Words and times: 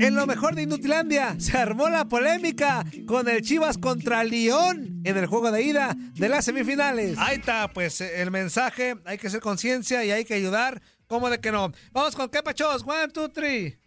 En 0.00 0.14
lo 0.14 0.26
mejor 0.26 0.54
de 0.54 0.62
Inutilandia 0.62 1.38
se 1.40 1.56
armó 1.56 1.88
la 1.88 2.08
polémica 2.08 2.84
con 3.06 3.28
el 3.28 3.42
Chivas 3.42 3.78
contra 3.78 4.22
León 4.24 5.00
en 5.04 5.16
el 5.16 5.26
juego 5.26 5.50
de 5.50 5.62
ida 5.62 5.96
de 6.14 6.28
las 6.28 6.44
semifinales. 6.44 7.16
Ahí 7.18 7.36
está, 7.36 7.72
pues 7.72 8.00
el 8.00 8.30
mensaje, 8.30 8.96
hay 9.04 9.18
que 9.18 9.30
ser 9.30 9.40
conciencia 9.40 10.04
y 10.04 10.10
hay 10.10 10.24
que 10.24 10.34
ayudar. 10.34 10.82
¿Cómo 11.06 11.30
de 11.30 11.40
que 11.40 11.52
no? 11.52 11.72
Vamos 11.92 12.16
con 12.16 12.28
Kepachos, 12.28 12.82
one, 12.86 13.08
two, 13.08 13.30
three. 13.30 13.78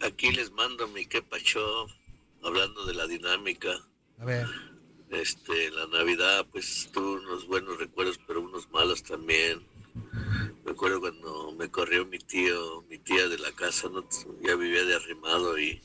Aquí 0.00 0.30
les 0.32 0.50
mando 0.52 0.88
mi 0.88 1.06
Kepacho, 1.06 1.86
hablando 2.42 2.86
de 2.86 2.94
la 2.94 3.06
dinámica. 3.06 3.70
A 4.18 4.24
ver. 4.24 4.46
Este, 5.10 5.70
la 5.70 5.86
Navidad, 5.86 6.46
pues 6.50 6.90
tuvo 6.92 7.14
unos 7.14 7.46
buenos 7.46 7.78
recuerdos, 7.78 8.18
pero 8.26 8.40
unos 8.40 8.70
malos 8.70 9.02
también. 9.02 9.62
Me 10.64 10.72
acuerdo 10.72 11.00
cuando 11.00 11.52
me 11.52 11.70
corrió 11.70 12.06
mi 12.06 12.18
tío, 12.18 12.82
mi 12.88 12.98
tía 12.98 13.28
de 13.28 13.38
la 13.38 13.52
casa, 13.52 13.88
ya 14.42 14.56
vivía 14.56 14.84
de 14.84 14.94
arrimado 14.96 15.58
y 15.58 15.80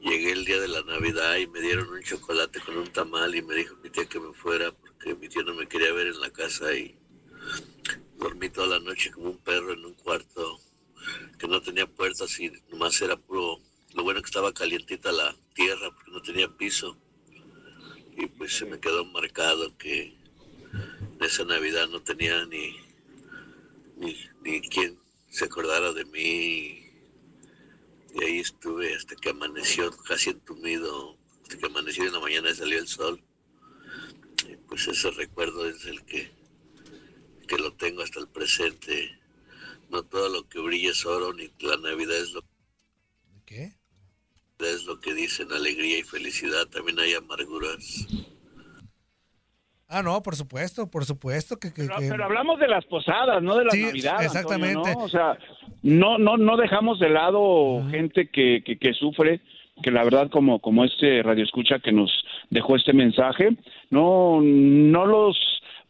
llegué 0.00 0.32
el 0.32 0.44
día 0.44 0.60
de 0.60 0.68
la 0.68 0.82
Navidad 0.82 1.36
y 1.36 1.46
me 1.46 1.60
dieron 1.60 1.88
un 1.88 2.02
chocolate 2.02 2.60
con 2.60 2.76
un 2.76 2.92
tamal 2.92 3.34
y 3.34 3.42
me 3.42 3.54
dijo 3.54 3.76
mi 3.82 3.90
tía 3.90 4.06
que 4.06 4.18
me 4.18 4.32
fuera 4.32 4.72
porque 4.72 5.14
mi 5.14 5.28
tío 5.28 5.42
no 5.44 5.54
me 5.54 5.68
quería 5.68 5.92
ver 5.92 6.08
en 6.08 6.20
la 6.20 6.30
casa 6.30 6.74
y 6.74 6.96
dormí 8.16 8.48
toda 8.48 8.78
la 8.78 8.80
noche 8.80 9.10
como 9.10 9.30
un 9.30 9.38
perro 9.38 9.72
en 9.72 9.84
un 9.84 9.94
cuarto 9.94 10.58
que 11.38 11.48
no 11.48 11.60
tenía 11.60 11.86
puertas 11.86 12.38
y 12.40 12.52
nomás 12.70 13.00
era 13.02 13.16
puro, 13.16 13.60
lo 13.94 14.02
bueno 14.04 14.20
que 14.20 14.26
estaba 14.26 14.52
calientita 14.52 15.12
la 15.12 15.36
tierra 15.54 15.90
porque 15.92 16.10
no 16.10 16.22
tenía 16.22 16.48
piso. 16.48 16.96
Y 18.16 18.26
pues 18.26 18.56
se 18.56 18.66
me 18.66 18.78
quedó 18.78 19.04
marcado 19.04 19.76
que 19.76 20.14
en 20.72 21.18
esa 21.20 21.44
Navidad 21.44 21.88
no 21.88 22.02
tenía 22.02 22.44
ni 22.46 22.76
ni, 24.02 24.16
ni 24.42 24.60
quien 24.68 24.98
se 25.30 25.46
acordara 25.46 25.92
de 25.92 26.04
mí. 26.06 26.84
Y 28.14 28.24
ahí 28.24 28.40
estuve 28.40 28.94
hasta 28.94 29.16
que 29.16 29.30
amaneció 29.30 29.90
casi 30.08 30.30
entumido, 30.30 31.18
hasta 31.42 31.58
que 31.58 31.66
amaneció 31.66 32.04
en 32.04 32.12
la 32.12 32.20
mañana 32.20 32.50
y 32.50 32.54
salió 32.54 32.78
el 32.78 32.88
sol. 32.88 33.22
Y 34.48 34.56
pues 34.68 34.86
ese 34.88 35.10
recuerdo 35.12 35.68
es 35.68 35.84
el 35.86 36.04
que, 36.04 36.30
que 37.48 37.58
lo 37.58 37.74
tengo 37.74 38.02
hasta 38.02 38.20
el 38.20 38.28
presente. 38.28 39.18
No 39.90 40.04
todo 40.04 40.28
lo 40.28 40.48
que 40.48 40.60
brilla 40.60 40.90
es 40.90 41.06
oro, 41.06 41.32
ni 41.32 41.50
la 41.60 41.76
Navidad 41.78 42.16
es 42.18 42.32
lo 42.32 42.42
¿Qué? 43.46 43.76
es 44.60 44.84
lo 44.84 45.00
que 45.00 45.14
dicen 45.14 45.52
alegría 45.52 45.98
y 45.98 46.02
felicidad, 46.04 46.66
también 46.68 46.98
hay 47.00 47.14
amarguras. 47.14 48.06
Ah, 49.92 50.02
no, 50.02 50.22
por 50.22 50.34
supuesto, 50.36 50.90
por 50.90 51.04
supuesto 51.04 51.56
que... 51.58 51.68
que- 51.72 51.82
Pero, 51.84 51.98
que- 51.98 52.08
pero 52.08 52.24
hablamos 52.24 52.58
de 52.58 52.68
las 52.68 52.84
posadas, 52.86 53.42
no 53.42 53.54
de 53.56 53.64
la 53.66 53.70
Sí, 53.72 53.82
Navidad. 53.84 54.22
exactamente. 54.24 54.76
Antonio, 54.78 54.98
¿no? 54.98 55.04
O 55.04 55.08
sea, 55.08 55.36
no, 55.82 56.18
no, 56.18 56.36
no 56.36 56.56
dejamos 56.56 56.98
de 56.98 57.10
lado 57.10 57.82
gente 57.90 58.28
que, 58.28 58.62
que, 58.64 58.78
que 58.78 58.94
sufre, 58.94 59.40
que 59.82 59.90
la 59.90 60.04
verdad 60.04 60.30
como, 60.30 60.60
como 60.60 60.84
este 60.84 61.22
radio 61.22 61.44
escucha 61.44 61.78
que 61.80 61.92
nos 61.92 62.10
dejó 62.50 62.76
este 62.76 62.92
mensaje, 62.92 63.50
no, 63.90 64.40
no 64.42 65.06
los, 65.06 65.36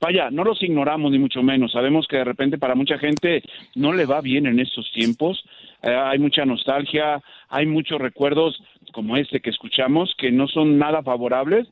vaya, 0.01 0.31
no 0.31 0.45
los 0.45 0.63
ignoramos 0.63 1.11
ni 1.13 1.19
mucho 1.19 1.43
menos. 1.43 1.73
Sabemos 1.73 2.07
que 2.09 2.17
de 2.19 2.25
repente 2.25 2.59
para 2.59 2.75
mucha 2.75 2.99
gente 2.99 3.43
no 3.75 3.93
le 3.93 4.07
va 4.07 4.21
bien 4.21 4.47
en 4.47 4.61
estos 4.61 4.91
tiempos. 4.93 5.45
Eh, 5.83 5.91
hay 5.95 6.19
mucha 6.19 6.45
nostalgia, 6.45 7.21
hay 7.49 7.67
muchos 7.67 8.01
recuerdos 8.01 8.63
como 8.93 9.17
este 9.17 9.41
que 9.41 9.51
escuchamos 9.51 10.15
que 10.17 10.31
no 10.31 10.47
son 10.49 10.79
nada 10.79 11.03
favorables, 11.03 11.67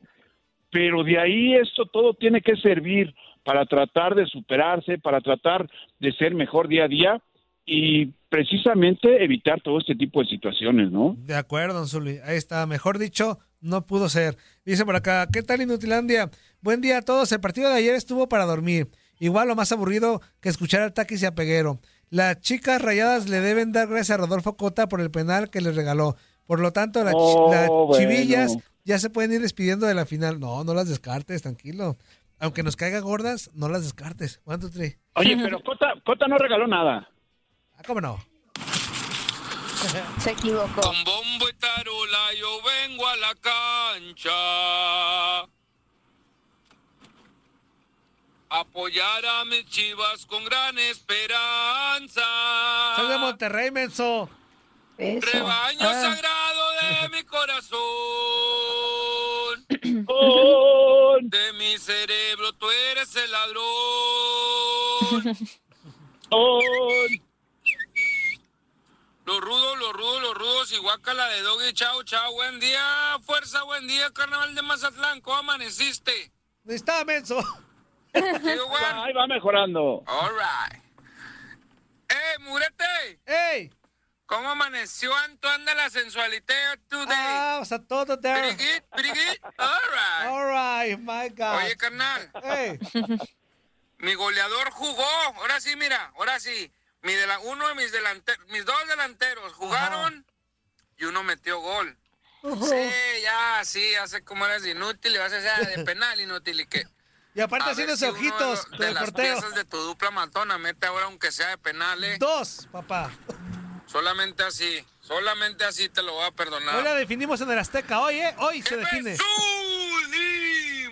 pero 0.71 1.03
de 1.03 1.19
ahí 1.19 1.53
esto 1.55 1.85
todo 1.85 2.13
tiene 2.13 2.41
que 2.41 2.55
servir 2.57 3.13
para 3.43 3.65
tratar 3.65 4.15
de 4.15 4.25
superarse, 4.27 4.97
para 4.97 5.19
tratar 5.21 5.67
de 5.99 6.11
ser 6.13 6.33
mejor 6.35 6.67
día 6.67 6.85
a 6.85 6.87
día 6.87 7.21
y 7.65 8.07
precisamente 8.29 9.23
evitar 9.23 9.61
todo 9.61 9.79
este 9.79 9.95
tipo 9.95 10.21
de 10.21 10.27
situaciones, 10.29 10.91
¿no? 10.91 11.15
De 11.19 11.35
acuerdo, 11.35 11.75
don 11.79 11.87
Zuli. 11.87 12.17
Ahí 12.25 12.37
está. 12.37 12.65
Mejor 12.65 12.97
dicho, 12.97 13.39
no 13.59 13.85
pudo 13.85 14.09
ser. 14.09 14.35
Dice 14.65 14.85
por 14.85 14.95
acá, 14.95 15.27
¿qué 15.31 15.43
tal 15.43 15.61
Inutilandia? 15.61 16.29
Buen 16.61 16.81
día 16.81 16.99
a 16.99 17.01
todos. 17.01 17.31
El 17.31 17.39
partido 17.39 17.69
de 17.69 17.75
ayer 17.75 17.95
estuvo 17.95 18.27
para 18.29 18.45
dormir. 18.45 18.87
Igual 19.19 19.47
lo 19.47 19.55
más 19.55 19.71
aburrido 19.71 20.21
que 20.41 20.49
escuchar 20.49 20.81
al 20.81 20.93
Taquis 20.93 21.21
y 21.21 21.25
a 21.25 21.35
Peguero. 21.35 21.79
Las 22.09 22.39
chicas 22.41 22.81
rayadas 22.81 23.29
le 23.29 23.39
deben 23.39 23.71
dar 23.71 23.87
gracias 23.87 24.11
a 24.11 24.17
Rodolfo 24.17 24.57
Cota 24.57 24.87
por 24.87 24.99
el 24.99 25.11
penal 25.11 25.49
que 25.49 25.61
les 25.61 25.75
regaló. 25.75 26.15
Por 26.47 26.59
lo 26.59 26.71
tanto, 26.73 27.03
las, 27.03 27.13
chi- 27.13 27.19
Oh, 27.19 27.85
bueno. 27.87 27.93
chivillas 28.03 28.57
ya 28.91 28.99
se 28.99 29.09
pueden 29.09 29.31
ir 29.33 29.41
despidiendo 29.41 29.85
de 29.87 29.93
la 29.95 30.05
final. 30.05 30.39
No, 30.39 30.63
no 30.63 30.73
las 30.73 30.87
descartes, 30.87 31.41
tranquilo. 31.41 31.97
Aunque 32.39 32.63
nos 32.63 32.75
caiga 32.75 32.99
gordas, 32.99 33.49
no 33.53 33.67
las 33.69 33.83
descartes. 33.83 34.39
One, 34.45 34.59
two, 34.59 34.69
three. 34.69 34.97
Oye, 35.15 35.37
pero 35.41 35.61
Cota, 35.63 35.93
Cota 36.05 36.27
no 36.27 36.37
regaló 36.37 36.67
nada. 36.67 37.09
Ah, 37.77 37.81
¿Cómo 37.85 38.01
no? 38.01 38.23
Se 40.19 40.31
equivocó. 40.31 40.81
Con 40.81 41.03
bombo 41.03 41.49
y 41.49 41.53
tarola 41.53 42.33
yo 42.39 42.59
vengo 42.63 43.07
a 43.07 43.15
la 43.17 43.33
cancha. 43.35 44.31
Apoyar 48.49 49.25
a 49.25 49.45
mis 49.45 49.65
chivas 49.67 50.25
con 50.25 50.43
gran 50.45 50.77
esperanza. 50.77 52.21
Soy 52.97 53.07
de 53.07 53.17
Monterrey, 53.17 53.71
menso. 53.71 54.29
Eso. 54.97 55.25
Rebaño 55.31 55.79
Ah. 55.89 56.01
sagrado 56.01 56.71
de 57.01 57.09
mi 57.09 57.23
corazón. 57.23 57.79
De 59.81 61.53
mi 61.53 61.77
cerebro 61.77 62.53
tú 62.53 62.69
eres 62.91 63.15
el 63.15 63.31
ladrón. 63.31 63.63
Los 69.25 69.39
rudos, 69.39 69.77
los 69.79 69.93
rudos, 69.93 70.21
los 70.21 70.33
rudos 70.35 70.71
y 70.73 70.77
guácala 70.77 71.27
de 71.29 71.41
doggy, 71.41 71.73
chao, 71.73 72.03
chao, 72.03 72.31
buen 72.33 72.59
día, 72.59 73.17
fuerza, 73.23 73.63
buen 73.63 73.87
día, 73.87 74.11
carnaval 74.11 74.53
de 74.55 74.61
Mazatlán, 74.61 75.21
¿cómo 75.21 75.37
amaneciste? 75.37 76.31
Está, 76.67 77.03
menso. 77.05 77.39
Ahí 78.13 79.13
va 79.13 79.27
mejorando. 79.27 80.03
All 80.05 80.31
right. 80.33 80.83
¡Eh, 82.09 82.39
murete! 82.39 83.19
¡Ey! 83.25 83.71
¿Cómo 84.31 84.49
amaneció 84.51 85.13
Antoine 85.13 85.65
de 85.65 85.75
la 85.75 85.89
sensualidad 85.89 86.79
today? 86.87 87.05
Ah, 87.09 87.59
o 87.61 87.65
sea, 87.65 87.79
todo 87.79 88.17
there. 88.17 88.39
Pretty 88.55 88.63
good, 88.63 88.83
pretty 88.91 89.09
good. 89.09 89.37
All 89.57 89.67
right. 89.91 90.25
All 90.29 90.45
right, 90.45 90.97
my 90.99 91.27
God. 91.35 91.57
Oye, 91.65 91.75
carnal, 91.75 92.31
Hey, 92.41 92.79
mi 93.97 94.13
goleador 94.15 94.71
jugó. 94.71 95.03
Ahora 95.35 95.59
sí, 95.59 95.75
mira, 95.75 96.13
ahora 96.15 96.39
sí. 96.39 96.71
Mi 97.01 97.11
de 97.13 97.27
la- 97.27 97.39
uno 97.39 97.67
de 97.67 97.75
mis 97.75 97.91
delanteros, 97.91 98.47
mis 98.47 98.63
dos 98.63 98.87
delanteros 98.87 99.51
jugaron 99.53 100.25
y 100.97 101.03
uno 101.03 101.23
metió 101.23 101.59
gol. 101.59 101.97
Sí, 102.41 103.21
ya, 103.23 103.65
sí, 103.65 103.91
ya 103.91 104.07
sé 104.07 104.23
cómo 104.23 104.45
eres 104.45 104.65
inútil 104.65 105.13
y 105.13 105.17
vas 105.17 105.33
a 105.33 105.41
ser 105.41 105.75
de 105.77 105.83
penal 105.85 106.21
inútil 106.21 106.61
y 106.61 106.65
que. 106.67 106.87
y 107.35 107.41
aparte 107.41 107.67
A 107.67 107.71
haciéndose 107.73 108.05
si 108.05 108.11
uno 108.11 108.19
de 108.21 108.27
ojitos 108.29 108.65
con 108.67 108.77
de 108.79 108.87
el 108.87 108.93
las 108.93 109.03
portero. 109.11 109.33
piezas 109.41 109.55
de 109.55 109.65
tu 109.65 109.75
dupla 109.77 110.09
matona 110.11 110.57
mete 110.57 110.87
ahora 110.87 111.07
aunque 111.07 111.33
sea 111.33 111.49
de 111.49 111.57
penal, 111.57 112.01
¿eh? 112.05 112.17
Dos, 112.17 112.69
papá. 112.71 113.11
Solamente 113.85 114.43
así, 114.43 114.85
solamente 115.01 115.65
así 115.65 115.89
te 115.89 116.01
lo 116.01 116.13
voy 116.13 116.25
a 116.25 116.31
perdonar. 116.31 116.75
Hoy 116.75 116.83
la 116.83 116.95
definimos 116.95 117.41
en 117.41 117.51
el 117.51 117.59
Azteca. 117.59 118.01
Hoy, 118.01 118.19
¿eh? 118.19 118.33
Hoy 118.37 118.61
se 118.61 118.77
define. 118.77 119.17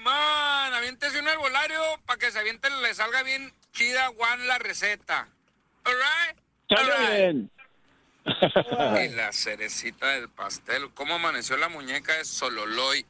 man! 0.04 0.74
Aviéntese 0.74 1.20
un 1.20 1.28
herbolario 1.28 1.80
para 2.06 2.18
que 2.20 2.32
se 2.32 2.40
aviente, 2.40 2.70
le 2.70 2.94
salga 2.94 3.24
bien 3.24 3.54
chida, 3.74 4.12
Juan, 4.18 4.48
la 4.48 4.58
receta. 4.60 5.28
All 5.86 5.94
right? 5.94 6.38
Right. 6.70 7.10
bien. 7.10 7.52
Y 8.26 9.16
la 9.16 9.32
cerecita 9.32 10.08
del 10.08 10.30
pastel. 10.30 10.92
¿Cómo 10.94 11.16
amaneció 11.16 11.58
la 11.58 11.70
muñeca 11.70 12.14
de 12.14 12.26
Sololoy? 12.26 13.06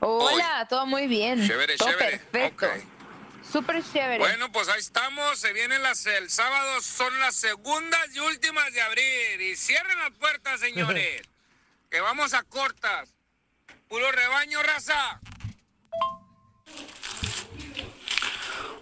Hola, 0.00 0.66
todo 0.68 0.86
muy 0.86 1.06
bien. 1.06 1.46
Chévere, 1.46 1.76
todo 1.76 1.90
chévere. 1.90 2.18
perfecto. 2.18 2.66
Ok. 2.66 2.99
Súper 3.50 3.82
chévere. 3.82 4.18
Bueno, 4.18 4.52
pues 4.52 4.68
ahí 4.68 4.80
estamos. 4.80 5.38
Se 5.38 5.52
vienen 5.52 5.82
las. 5.82 6.06
El 6.06 6.30
sábado 6.30 6.80
son 6.80 7.18
las 7.20 7.34
segundas 7.34 8.14
y 8.14 8.20
últimas 8.20 8.72
de 8.72 8.80
abril. 8.80 9.40
Y 9.40 9.56
cierren 9.56 9.98
las 9.98 10.12
puertas, 10.12 10.60
señores. 10.60 11.22
que 11.90 12.00
vamos 12.00 12.34
a 12.34 12.42
cortas. 12.44 13.14
Puro 13.88 14.10
rebaño, 14.12 14.62
raza. 14.62 15.20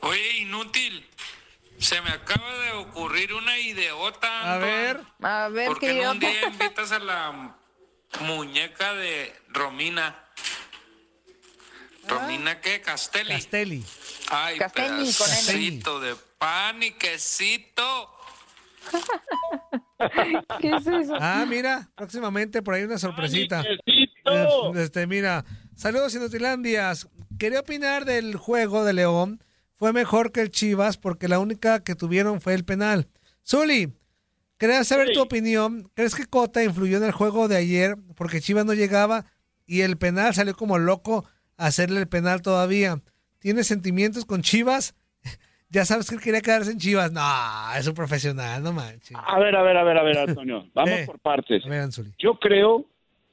Oye, 0.03 0.39
inútil. 0.39 1.09
Se 1.79 2.01
me 2.03 2.11
acaba 2.11 2.59
de 2.59 2.73
ocurrir 2.73 3.33
una 3.33 3.59
ideota. 3.59 4.55
A 4.55 4.59
ver. 4.59 5.01
A 5.23 5.49
ver 5.49 5.69
¿Por 5.69 5.79
qué 5.79 5.87
qué 5.89 5.95
no 5.95 6.03
yo. 6.03 6.11
un 6.13 6.19
día 6.21 6.47
invitas 6.47 6.93
a 6.93 6.99
la 6.99 7.57
muñeca 8.21 8.95
de 8.95 9.35
Romina? 9.49 10.25
¿Romina 12.07 12.61
qué? 12.61 12.81
Castelli. 12.81 13.35
Castelli. 13.35 13.85
Ay, 14.31 14.59
Castelli 14.59 14.89
con 15.15 15.29
N. 15.29 15.37
pedacito 15.47 16.01
de 16.01 16.15
pan 16.39 16.83
y 16.83 16.91
quesito. 16.93 18.11
¿Qué 20.61 20.71
es 20.71 20.87
eso? 20.87 21.17
Ah, 21.21 21.45
mira, 21.49 21.91
próximamente 21.97 22.63
por 22.63 22.75
ahí 22.75 22.85
una 22.85 22.99
sorpresita. 22.99 23.63
Necesito. 23.63 24.79
Eh, 24.79 24.83
Este, 24.83 25.07
mira, 25.07 25.45
saludos 25.75 26.15
Inutilandias. 26.15 27.09
Quería 27.39 27.61
opinar 27.61 28.05
del 28.05 28.37
juego 28.37 28.85
de 28.85 28.93
León. 28.93 29.43
Fue 29.77 29.93
mejor 29.93 30.33
que 30.33 30.41
el 30.41 30.51
Chivas 30.51 30.97
porque 30.99 31.29
la 31.29 31.39
única 31.39 31.81
que 31.83 31.95
tuvieron 31.95 32.41
fue 32.41 32.55
el 32.55 32.65
penal. 32.65 33.09
Zuli, 33.47 33.93
quería 34.59 34.83
saber 34.85 35.09
Sí. 35.09 35.15
tu 35.15 35.21
opinión. 35.23 35.91
¿Crees 35.95 36.15
que 36.15 36.27
Cota 36.27 36.63
influyó 36.65 36.99
en 36.99 37.05
el 37.05 37.13
juego 37.13 37.49
de 37.49 37.57
ayer 37.57 37.97
porque 38.17 38.41
Chivas 38.41 38.65
no 38.67 38.75
llegaba 38.75 39.25
y 39.67 39.83
el 39.83 39.97
penal 39.97 40.35
salió 40.35 40.55
como 40.57 40.79
loco 40.79 41.25
a 41.57 41.67
hacerle 41.67 42.01
el 42.01 42.09
penal 42.09 42.43
todavía? 42.43 43.01
¿Tienes 43.39 43.67
sentimientos 43.67 44.25
con 44.25 44.43
Chivas? 44.43 44.95
ya 45.71 45.85
sabes 45.85 46.09
que 46.09 46.17
él 46.17 46.21
quería 46.23 46.41
quedarse 46.41 46.73
en 46.73 46.79
Chivas. 46.79 47.13
No, 47.13 47.21
es 47.79 47.87
un 47.87 47.95
profesional, 47.95 48.63
no 48.63 48.73
manches. 48.73 49.17
A 49.17 49.39
ver, 49.39 49.55
a 49.57 49.63
ver, 49.63 49.77
a 49.77 49.85
ver, 49.85 49.99
a 49.99 50.03
ver, 50.03 50.19
Antonio. 50.19 50.67
Vamos 50.75 50.91
Eh. 51.01 51.05
por 51.07 51.19
partes. 51.21 51.65
Ver. 51.65 51.89
Yo 52.19 52.35
creo 52.39 52.87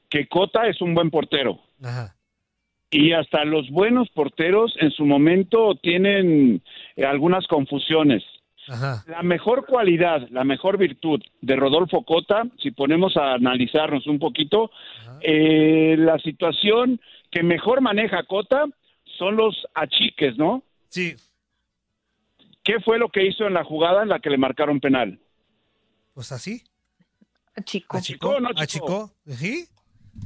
que 0.08 0.26
Cota 0.28 0.66
es 0.66 0.80
un 0.80 0.94
buen 0.94 1.10
portero. 1.10 1.58
Ajá. 1.82 2.14
Y 2.90 3.12
hasta 3.12 3.44
los 3.44 3.68
buenos 3.70 4.08
porteros 4.10 4.72
en 4.80 4.90
su 4.92 5.04
momento 5.04 5.74
tienen 5.82 6.62
eh, 6.94 7.04
algunas 7.04 7.46
confusiones. 7.48 8.22
Ajá. 8.68 9.04
La 9.08 9.22
mejor 9.22 9.66
cualidad, 9.66 10.28
la 10.30 10.44
mejor 10.44 10.78
virtud 10.78 11.20
de 11.40 11.56
Rodolfo 11.56 12.04
Cota, 12.04 12.44
si 12.62 12.70
ponemos 12.70 13.16
a 13.16 13.34
analizarnos 13.34 14.06
un 14.06 14.18
poquito, 14.18 14.70
eh, 15.20 15.96
la 15.98 16.18
situación 16.18 17.00
que 17.30 17.42
mejor 17.42 17.80
maneja 17.80 18.22
Cota 18.24 18.64
son 19.16 19.36
los 19.36 19.66
achiques, 19.74 20.36
¿no? 20.36 20.62
Sí, 20.88 21.16
¿Qué 22.64 22.80
fue 22.80 22.98
lo 22.98 23.08
que 23.10 23.24
hizo 23.24 23.46
en 23.46 23.54
la 23.54 23.62
jugada 23.64 24.02
en 24.02 24.08
la 24.08 24.18
que 24.18 24.30
le 24.30 24.38
marcaron 24.38 24.80
penal? 24.80 25.20
pues 26.14 26.32
así. 26.32 26.64
Chico. 27.64 27.96
Achicó, 27.96 28.40
no 28.40 28.48
achicó. 28.48 29.12
achicó. 29.26 29.36
¿Sí? 29.36 29.68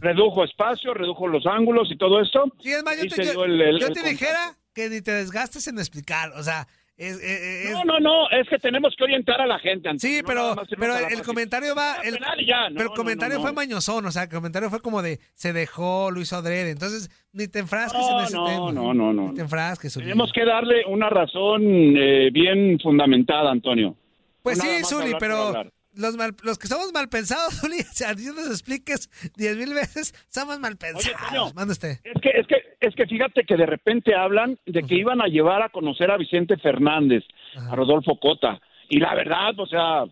Redujo 0.00 0.44
espacio, 0.44 0.94
redujo 0.94 1.26
los 1.28 1.46
ángulos 1.46 1.90
y 1.90 1.98
todo 1.98 2.20
esto. 2.20 2.44
Sí, 2.62 2.70
es 2.72 2.82
más, 2.84 2.96
yo 2.96 3.08
te, 3.08 3.24
yo- 3.24 3.30
dio 3.32 3.44
el- 3.44 3.60
el- 3.60 3.80
yo 3.80 3.88
el 3.88 3.92
te 3.92 4.02
dijera 4.08 4.56
que 4.72 4.88
ni 4.88 5.00
te 5.02 5.10
desgastes 5.12 5.66
en 5.66 5.78
explicar. 5.78 6.30
O 6.36 6.42
sea, 6.44 6.66
es, 7.08 7.70
No, 7.72 7.84
no, 7.84 7.98
no, 8.00 8.30
es 8.30 8.48
que 8.48 8.58
tenemos 8.58 8.94
que 8.96 9.04
orientar 9.04 9.40
a 9.40 9.46
la 9.46 9.58
gente. 9.58 9.88
Antonio, 9.88 9.98
Sí, 10.16 10.20
no 10.22 10.26
pero, 10.28 10.50
irnos 10.50 10.68
pero 10.78 10.96
el 10.96 11.02
fácil. 11.04 11.22
comentario 11.22 11.74
va. 11.74 11.96
El, 12.04 12.18
ya, 12.46 12.68
no, 12.68 12.74
pero 12.76 12.80
el 12.80 12.88
no, 12.90 12.94
comentario 12.94 13.36
no, 13.36 13.40
fue 13.42 13.50
no. 13.50 13.54
mañosón. 13.56 14.04
O 14.06 14.10
sea, 14.12 14.24
el 14.24 14.28
comentario 14.28 14.68
fue 14.70 14.80
como 14.80 15.00
de 15.02 15.18
se 15.34 15.52
dejó, 15.52 16.10
lo 16.10 16.20
hizo 16.20 16.36
adrede. 16.36 16.70
Entonces, 16.70 17.10
ni 17.32 17.48
te 17.48 17.60
enfrasques 17.60 18.00
No, 18.00 18.18
en 18.20 18.24
ese 18.26 18.36
no, 18.36 18.44
tema. 18.46 18.72
no, 18.72 18.94
no, 18.94 19.12
no. 19.12 19.28
Ni 19.28 19.34
te 19.36 19.40
enfrasques. 19.42 19.94
Tenemos 19.94 20.30
que 20.32 20.44
darle 20.44 20.84
una 20.86 21.08
razón 21.08 21.62
eh, 21.96 22.30
bien 22.32 22.78
fundamentada, 22.80 23.50
Antonio. 23.50 23.96
Pues 24.42 24.58
no 24.58 24.64
sí, 24.64 24.84
Zuli, 24.84 25.14
pero. 25.18 25.52
Los, 25.94 26.16
mal- 26.16 26.36
los 26.42 26.58
que 26.58 26.68
somos 26.68 26.92
mal 26.92 27.08
pensados, 27.08 27.54
Zuli, 27.60 27.80
o 27.80 27.92
sea, 27.92 28.14
si 28.14 28.26
nos 28.26 28.46
expliques 28.48 29.10
diez 29.36 29.56
mil 29.56 29.74
veces, 29.74 30.14
somos 30.28 30.58
mal 30.60 30.76
pensados. 30.76 31.54
Manda 31.54 31.72
usted. 31.72 31.98
Es 32.04 32.20
que, 32.22 32.30
es 32.30 32.46
que, 32.46 32.56
es 32.80 32.94
que 32.94 33.06
fíjate 33.06 33.44
que 33.44 33.56
de 33.56 33.66
repente 33.66 34.14
hablan 34.14 34.58
de 34.66 34.82
que 34.82 34.94
iban 34.94 35.20
a 35.20 35.26
llevar 35.26 35.62
a 35.62 35.68
conocer 35.68 36.10
a 36.10 36.16
Vicente 36.16 36.56
Fernández, 36.58 37.24
a 37.56 37.74
Rodolfo 37.74 38.18
Cota. 38.20 38.60
Y 38.88 38.98
la 38.98 39.14
verdad, 39.14 39.58
o 39.58 39.66
sea, 39.66 40.04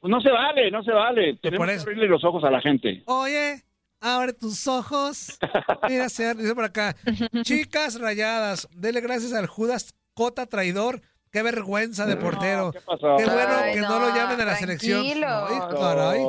pues 0.00 0.10
no 0.10 0.20
se 0.20 0.30
vale, 0.30 0.70
no 0.70 0.82
se 0.82 0.92
vale. 0.92 1.36
Tenemos 1.42 1.66
que 1.66 1.74
abrirle 1.80 2.08
los 2.08 2.24
ojos 2.24 2.44
a 2.44 2.50
la 2.50 2.60
gente. 2.60 3.02
Oye, 3.06 3.62
abre 4.00 4.32
tus 4.32 4.66
ojos. 4.66 5.38
Mira, 5.88 6.08
señor, 6.08 6.36
dice 6.36 6.54
por 6.54 6.64
acá. 6.64 6.94
Chicas 7.42 8.00
rayadas, 8.00 8.68
dele 8.74 9.00
gracias 9.00 9.32
al 9.32 9.46
Judas 9.46 9.94
Cota 10.14 10.46
traidor. 10.46 11.00
Qué 11.32 11.42
vergüenza 11.42 12.06
de 12.06 12.16
portero. 12.16 12.72
¿qué 12.72 12.80
pasó? 12.80 13.16
Qué 13.18 13.24
bueno 13.26 13.54
Ay, 13.62 13.74
que 13.74 13.80
no, 13.80 13.88
no, 13.88 14.00
lo 14.08 14.14
llamen 14.14 14.40
a 14.40 14.44
la 14.46 14.56
selección. 14.56 15.02
tranquilos. 15.02 15.50
Ay, 15.50 15.60
caray. 15.78 16.20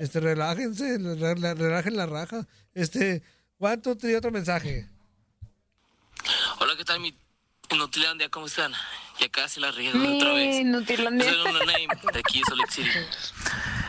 Este, 0.00 0.20
relájense, 0.20 0.98
re- 0.98 1.34
re- 1.34 1.54
relajen 1.54 1.96
la 1.96 2.06
raja. 2.06 2.46
Este, 2.74 3.22
¿cuánto 3.58 3.96
te 3.96 4.16
otro 4.16 4.30
mensaje? 4.30 4.88
Hola, 6.58 6.72
¿qué 6.76 6.84
tal 6.84 7.00
mi 7.00 7.14
Inutilandia? 7.70 8.28
¿Cómo 8.30 8.46
están? 8.46 8.72
Ya 9.20 9.28
casi 9.28 9.60
la 9.60 9.70
riego 9.70 9.98
otra 9.98 10.32
vez. 10.34 10.56
Soy 10.56 10.96
Luna 10.96 11.10
Name, 11.10 11.88
de 12.12 12.18
aquí, 12.18 12.42
Salt 12.48 12.60
Lake 12.60 12.70
City. 12.72 12.88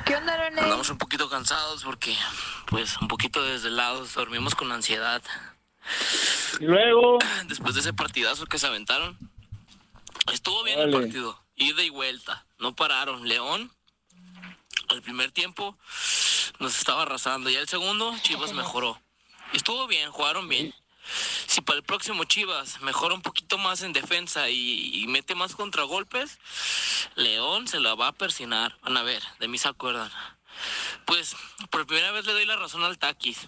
¿Qué 0.06 0.16
onda, 0.16 0.38
René? 0.38 0.62
Andamos 0.62 0.90
un 0.90 0.98
poquito 0.98 1.30
cansados 1.30 1.84
porque, 1.84 2.16
pues, 2.68 2.98
un 3.02 3.08
poquito 3.08 3.44
desvelados, 3.44 4.14
dormimos 4.14 4.56
con 4.56 4.72
ansiedad. 4.72 5.22
Y 6.60 6.66
luego, 6.66 7.20
Después 7.48 7.74
de 7.76 7.82
ese 7.82 7.94
partidazo 7.94 8.46
que 8.46 8.58
se 8.60 8.68
aventaron, 8.68 9.18
estuvo 10.32 10.64
bien 10.64 10.80
el 10.80 10.92
partido. 10.92 11.42
Ida 11.56 11.84
y 11.84 11.90
vuelta. 11.90 12.46
No 12.60 12.76
pararon. 12.76 13.28
León, 13.28 13.72
al 14.90 15.02
primer 15.02 15.32
tiempo, 15.32 15.78
nos 16.60 16.78
estaba 16.78 17.04
arrasando. 17.04 17.50
Ya 17.50 17.60
el 17.60 17.68
segundo, 17.68 18.16
Chivas 18.22 18.54
mejoró. 18.54 19.02
Estuvo 19.54 19.88
bien, 19.88 20.12
jugaron 20.12 20.48
bien. 20.48 20.74
Si 21.48 21.62
para 21.62 21.78
el 21.78 21.84
próximo 21.84 22.26
Chivas 22.26 22.82
mejora 22.82 23.16
un 23.16 23.22
poquito 23.22 23.58
más 23.58 23.82
en 23.82 23.94
defensa 23.94 24.50
y, 24.50 25.02
y 25.02 25.08
mete 25.08 25.36
más 25.36 25.56
contragolpes, 25.56 26.38
León 27.16 27.68
se 27.68 27.80
la 27.80 27.96
va 27.96 28.08
a 28.08 28.12
persinar. 28.12 28.78
Van 28.82 28.98
a 28.98 29.04
ver, 29.04 29.24
de 29.40 29.48
mí 29.48 29.58
se 29.58 29.70
acuerdan. 29.70 30.12
Pues 31.06 31.36
por 31.70 31.88
primera 31.88 32.12
vez 32.12 32.26
le 32.26 32.34
doy 32.34 32.46
la 32.46 32.58
razón 32.58 32.84
al 32.84 32.98
Taquis. 32.98 33.48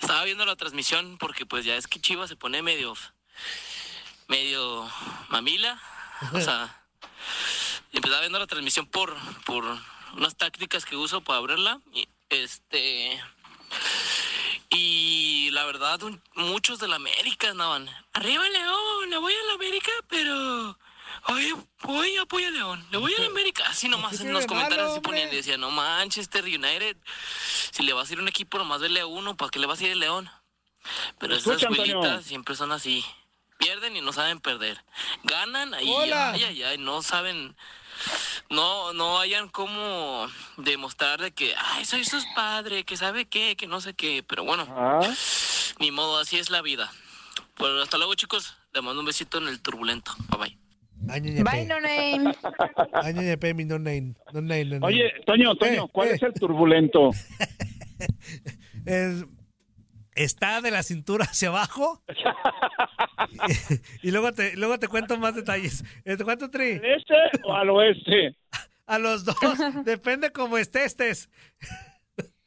Estaba 0.00 0.24
viendo 0.24 0.44
la 0.46 0.56
transmisión 0.56 1.18
porque 1.18 1.46
pues 1.46 1.64
ya 1.64 1.76
es 1.76 1.86
que 1.86 2.00
Chivas 2.00 2.28
se 2.28 2.36
pone 2.36 2.62
medio 2.62 2.96
medio 4.28 4.90
mamila, 5.28 5.80
o 6.32 6.40
sea, 6.40 6.84
empezaba 7.92 8.20
viendo 8.20 8.38
la 8.38 8.46
transmisión 8.46 8.86
por 8.86 9.14
por 9.44 9.64
unas 10.14 10.36
tácticas 10.36 10.84
que 10.84 10.96
uso 10.96 11.20
para 11.22 11.38
abrirla 11.38 11.80
y 11.92 12.08
este 12.30 13.20
y 14.70 15.50
la 15.52 15.64
verdad 15.64 16.02
un- 16.02 16.22
muchos 16.34 16.78
de 16.78 16.88
la 16.88 16.96
América 16.96 17.50
andaban 17.50 17.88
arriba 18.12 18.48
León, 18.48 19.10
le 19.10 19.18
voy 19.18 19.32
a 19.32 19.46
la 19.46 19.52
América, 19.54 19.90
pero 20.08 20.78
Oye, 21.24 21.52
voy 21.82 22.16
apoya 22.16 22.48
a 22.48 22.50
León, 22.50 22.86
le 22.90 22.98
voy 22.98 23.12
a 23.16 23.20
la 23.20 23.26
América. 23.26 23.64
Así 23.68 23.88
nomás 23.88 24.16
¿Qué 24.18 24.24
en 24.24 24.32
los 24.32 24.46
comentarios 24.46 24.94
se 24.94 25.00
ponían 25.00 25.28
y 25.32 25.36
decían, 25.36 25.60
no 25.60 25.70
Manchester 25.70 26.44
United, 26.44 26.96
si 27.72 27.82
le 27.82 27.92
vas 27.92 28.08
a 28.08 28.12
ir 28.12 28.18
a 28.18 28.22
un 28.22 28.28
equipo 28.28 28.56
nomás 28.56 28.80
vele 28.80 29.00
a 29.00 29.06
uno, 29.06 29.36
¿para 29.36 29.50
qué 29.50 29.58
le 29.58 29.66
vas 29.66 29.80
a 29.80 29.84
ir 29.84 29.92
al 29.92 29.98
León? 30.00 30.30
Pero 31.18 31.34
esas 31.34 31.46
Escucha, 31.60 31.68
Antonio. 31.68 32.22
siempre 32.22 32.54
son 32.54 32.72
así. 32.72 33.04
Pierden 33.58 33.96
y 33.96 34.00
no 34.00 34.12
saben 34.12 34.40
perder. 34.40 34.78
Ganan 35.24 35.72
y 35.82 35.90
Hola. 35.92 36.30
ay, 36.32 36.44
ay, 36.44 36.62
ay, 36.62 36.78
no 36.78 37.02
saben 37.02 37.54
no, 38.50 38.92
no 38.92 39.18
hayan 39.18 39.48
como 39.48 40.26
demostrar 40.56 41.20
de 41.20 41.32
que, 41.32 41.52
ay, 41.58 41.84
soy 41.84 42.04
sus 42.04 42.24
padre, 42.34 42.84
que 42.84 42.96
sabe 42.96 43.24
qué, 43.26 43.56
que 43.56 43.66
no 43.66 43.80
sé 43.80 43.92
qué, 43.94 44.22
pero 44.26 44.44
bueno, 44.44 44.66
Ah, 44.70 45.00
ni 45.80 45.90
modo, 45.90 46.18
así 46.18 46.38
es 46.38 46.48
la 46.48 46.62
vida. 46.62 46.90
Pues 47.56 47.72
hasta 47.82 47.98
luego, 47.98 48.14
chicos. 48.14 48.56
Les 48.72 48.82
mando 48.82 49.00
un 49.00 49.06
besito 49.06 49.38
en 49.38 49.48
el 49.48 49.60
turbulento. 49.60 50.12
Bye 50.28 50.38
bye. 50.38 50.58
Bye, 51.00 51.20
name. 51.42 51.64
No 51.66 51.80
name. 51.80 52.34
No 53.62 53.80
name, 53.82 54.64
no 54.64 54.78
name. 54.78 54.86
Oye, 54.86 55.10
Toño, 55.26 55.54
Toño, 55.56 55.84
Eh, 55.84 55.88
¿cuál 55.92 56.08
eh. 56.08 56.12
es 56.14 56.22
el 56.22 56.32
turbulento? 56.34 57.10
Es- 58.86 59.24
está 60.24 60.60
de 60.60 60.70
la 60.70 60.82
cintura 60.82 61.24
hacia 61.30 61.48
abajo. 61.48 62.02
y, 64.02 64.10
luego 64.10 64.32
te 64.32 64.56
luego 64.56 64.78
te 64.78 64.88
cuento 64.88 65.16
más 65.18 65.34
detalles. 65.34 65.84
Eh, 66.04 66.16
¿Te 66.16 66.24
cuento, 66.24 66.50
Tri? 66.50 66.72
¿Al 66.72 66.84
este 66.84 67.14
o 67.44 67.54
al 67.54 67.70
oeste? 67.70 68.36
A 68.86 68.98
los 68.98 69.24
dos. 69.26 69.36
Depende 69.84 70.32
cómo 70.32 70.56
estés. 70.56 70.86
estés. 70.86 71.28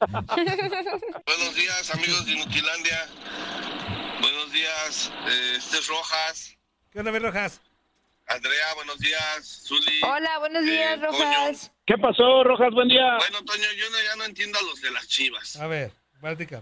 Buenos 0.00 1.54
días, 1.54 1.94
amigos 1.94 2.26
de 2.26 2.32
Inutilandia. 2.32 3.06
Buenos 4.20 4.50
días, 4.52 5.12
eh, 5.28 5.54
este 5.56 5.78
es 5.78 5.86
Rojas. 5.86 6.56
¿Qué 6.90 6.98
onda, 6.98 7.12
mi 7.12 7.20
Rojas? 7.20 7.60
Andrea, 8.26 8.74
buenos 8.74 8.98
días. 8.98 9.62
Zuli. 9.68 10.00
Hola, 10.02 10.38
buenos 10.40 10.64
días, 10.64 10.98
Eh, 10.98 11.00
Toño. 11.00 11.12
Rojas. 11.12 11.72
¿Qué 11.86 11.96
pasó, 11.98 12.42
Rojas? 12.42 12.72
Buen 12.72 12.88
día. 12.88 13.18
Bueno, 13.18 13.44
Toño, 13.44 13.64
yo 13.78 13.90
no- 13.90 14.02
ya 14.02 14.16
no 14.16 14.24
entiendo 14.24 14.58
a 14.58 14.62
los 14.62 14.80
de 14.80 14.90
las 14.90 15.06
chivas. 15.06 15.54
A 15.56 15.68
ver, 15.68 15.92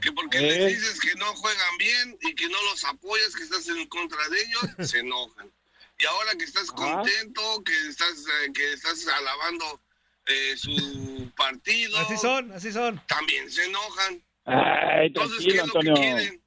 Que 0.00 0.12
porque 0.12 0.38
Eh. 0.38 0.42
les 0.58 0.80
dices 0.80 0.98
que 1.00 1.14
no 1.16 1.26
juegan 1.36 1.76
bien 1.78 2.18
y 2.22 2.34
que 2.34 2.48
no 2.48 2.60
los 2.70 2.82
apoyas, 2.84 3.34
que 3.36 3.42
estás 3.42 3.68
en 3.68 3.86
contra 3.88 4.26
de 4.28 4.40
ellos, 4.40 4.62
se 4.94 5.00
enojan. 5.00 5.52
Y 5.98 6.06
ahora 6.06 6.34
que 6.34 6.44
estás 6.44 6.68
Ah. 6.70 6.74
contento, 6.74 7.62
que 7.62 7.88
estás, 7.88 8.14
eh, 8.44 8.52
que 8.54 8.72
estás 8.72 9.06
alabando 9.06 9.80
eh, 10.26 10.56
su 10.56 10.70
partido, 11.36 11.98
Así 11.98 12.16
son, 12.16 12.52
así 12.52 12.72
son. 12.72 13.02
también 13.06 13.50
se 13.50 13.64
enojan. 13.66 14.22
Ay, 14.46 15.08
Entonces, 15.08 15.44
¿qué 15.44 15.58
es 15.58 15.66
lo 15.66 15.80
que 15.80 15.92
quieren? 15.92 16.42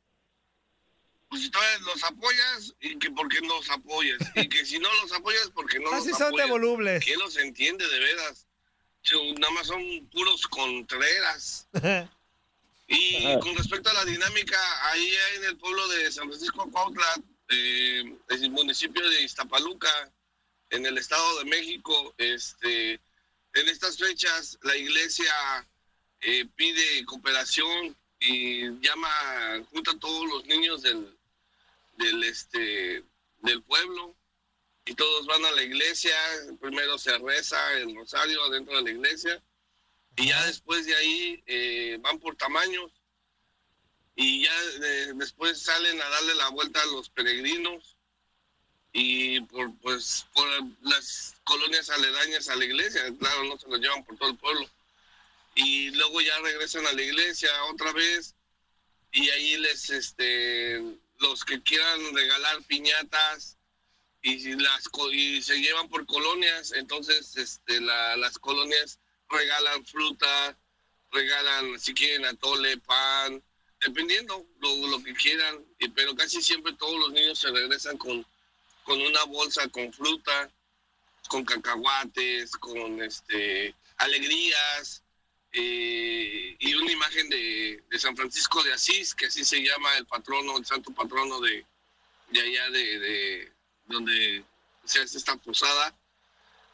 Pues 1.30 1.42
si 1.44 1.52
todavía 1.52 1.80
los 1.86 2.04
apoyas, 2.04 2.74
y 2.80 2.98
que 2.98 3.12
por 3.12 3.28
qué 3.28 3.42
no 3.42 3.56
los 3.58 3.70
apoyas. 3.70 4.18
Y 4.36 4.48
que 4.50 4.66
si 4.66 4.80
no 4.80 4.92
los 5.02 5.12
apoyas, 5.12 5.52
porque 5.54 5.80
no 5.80 5.92
Así 5.92 6.10
los 6.10 6.18
son 6.18 6.30
de 6.36 6.44
apoyas. 6.44 6.50
volubles. 6.50 7.04
¿Quién 7.06 7.20
los 7.20 7.38
entiende 7.38 7.88
de 7.88 8.00
veras? 8.00 8.48
Son- 9.04 9.36
Nada 9.36 9.52
más 9.54 9.68
son 9.68 10.08
puros 10.12 10.48
contreras. 10.48 11.68
Y 12.94 13.26
Ajá. 13.26 13.40
con 13.40 13.56
respecto 13.56 13.90
a 13.90 13.94
la 13.94 14.06
dinámica, 14.06 14.58
ahí 14.92 15.14
en 15.38 15.46
el 15.46 15.58
pueblo 15.58 15.88
de 15.90 16.12
San 16.12 16.28
Francisco 16.28 16.70
Cuautla, 16.70 17.16
eh, 17.50 18.16
el 18.30 18.50
municipio 18.52 19.08
de 19.10 19.24
Iztapaluca, 19.24 19.90
en 20.70 20.86
el 20.86 20.98
Estado 20.98 21.40
de 21.40 21.46
México, 21.46 22.14
este, 22.18 22.94
en 22.94 23.68
estas 23.68 23.98
fechas 23.98 24.58
la 24.62 24.76
iglesia 24.76 25.34
eh, 26.22 26.46
pide 26.56 27.06
cooperación 27.06 27.96
y 28.20 28.70
llama, 28.80 29.66
junta 29.72 29.92
a 29.92 30.00
todos 30.00 30.28
los 30.30 30.46
niños 30.46 30.84
del, 30.84 31.18
del, 31.98 32.24
este, 32.24 33.04
del 33.42 33.62
pueblo 33.64 34.16
y 34.86 34.94
todos 34.94 35.26
van 35.26 35.44
a 35.46 35.52
la 35.52 35.64
iglesia, 35.64 36.16
primero 36.62 36.98
se 36.98 37.18
reza 37.18 37.74
el 37.74 37.96
rosario 37.96 38.44
adentro 38.44 38.76
de 38.78 38.84
la 38.84 38.92
iglesia 38.92 39.44
y 40.16 40.28
ya 40.28 40.46
después 40.46 40.86
de 40.86 40.96
ahí 40.96 41.44
eh, 41.48 41.98
van 42.02 42.20
por 42.20 42.36
tamaños 42.36 42.92
y 44.16 44.44
ya 44.44 44.56
eh, 44.84 45.12
después 45.16 45.62
salen 45.62 46.00
a 46.02 46.10
darle 46.10 46.36
la 46.36 46.50
vuelta 46.50 46.82
a 46.82 46.86
los 46.88 47.10
peregrinos 47.10 47.98
y 48.92 49.42
por 49.42 49.76
pues 49.80 50.28
por 50.36 50.48
las 50.82 51.36
colonias 51.46 51.90
aledañas 51.90 52.48
a 52.50 52.56
la 52.56 52.66
iglesia, 52.66 53.02
claro, 53.18 53.44
no 53.46 53.58
se 53.58 53.68
los 53.68 53.80
llevan 53.80 54.04
por 54.06 54.18
todo 54.18 54.30
el 54.30 54.38
pueblo. 54.38 54.70
Y 55.56 55.90
luego 55.92 56.22
ya 56.22 56.38
regresan 56.42 56.86
a 56.86 56.94
la 56.94 57.02
iglesia 57.02 57.50
otra 57.66 57.92
vez 57.92 58.36
y 59.12 59.30
ahí 59.30 59.58
les 59.58 59.90
este 59.90 60.80
los 61.20 61.44
que 61.44 61.62
quieran 61.64 62.14
regalar 62.14 62.62
piñatas 62.64 63.58
y 64.22 64.54
las 64.56 64.90
y 65.12 65.42
se 65.42 65.60
llevan 65.60 65.90
por 65.90 66.06
colonias, 66.06 66.72
entonces 66.74 67.36
este 67.36 67.82
la- 67.82 68.16
las 68.18 68.38
colonias 68.38 69.00
regalan 69.30 69.86
fruta, 69.86 70.58
regalan 71.12 71.80
si 71.80 71.94
quieren 71.94 72.26
atole, 72.26 72.78
pan, 72.78 73.44
dependiendo 73.80 74.46
lo, 74.60 74.88
lo 74.88 75.04
que 75.04 75.14
quieran, 75.14 75.66
pero 75.96 76.16
casi 76.16 76.42
siempre 76.42 76.74
todos 76.74 76.98
los 77.00 77.12
niños 77.12 77.40
se 77.40 77.52
regresan 77.52 77.98
con, 77.98 78.26
con 78.84 79.02
una 79.02 79.24
bolsa 79.26 79.68
con 79.70 79.92
fruta, 79.92 80.50
con 81.28 81.44
cacahuates, 81.46 82.52
con 82.58 83.02
este 83.02 83.76
alegrías, 83.98 85.04
eh, 85.54 86.56
y 86.58 86.74
una 86.74 86.92
imagen 86.92 87.30
de, 87.30 87.84
de 87.90 88.00
San 88.00 88.16
Francisco 88.16 88.64
de 88.64 88.74
Asís, 88.74 89.14
que 89.14 89.28
así 89.28 89.46
se 89.46 89.62
llama 89.62 89.96
el 89.98 90.06
patrono, 90.08 90.58
el 90.58 90.66
santo 90.66 90.92
patrono 90.92 91.40
de, 91.42 91.66
de 92.30 92.42
allá 92.42 92.70
de, 92.72 93.00
de 93.00 93.52
donde 93.86 94.44
se 94.84 95.02
hace 95.02 95.18
esta 95.18 95.36
posada. 95.38 95.96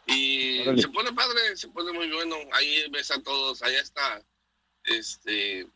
Y 0.09 0.59
Órale. 0.61 0.81
se 0.81 0.87
pone 0.89 1.13
padre, 1.13 1.55
se 1.55 1.67
pone 1.69 1.91
muy 1.91 2.09
bueno. 2.11 2.35
Ahí 2.53 2.89
ves 2.89 3.11
a 3.11 3.21
todos, 3.21 3.61
allá 3.61 3.79
está. 3.79 4.23
Este, 4.85 5.67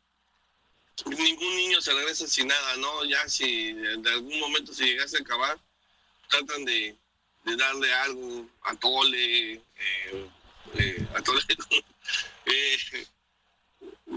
ningún 1.05 1.55
niño 1.55 1.81
se 1.81 1.93
regresa 1.93 2.27
sin 2.27 2.47
nada, 2.47 2.77
¿no? 2.77 3.05
Ya 3.05 3.27
si 3.27 3.73
de 3.73 4.09
algún 4.09 4.39
momento 4.39 4.73
se 4.73 4.85
llegase 4.85 5.17
a 5.17 5.21
acabar, 5.21 5.59
tratan 6.29 6.65
de, 6.65 6.97
de 7.43 7.55
darle 7.55 7.93
algo, 7.93 8.47
atole, 8.61 9.53
eh, 9.53 10.29
eh, 10.75 11.07
atole, 11.15 11.41
eh, 12.45 13.07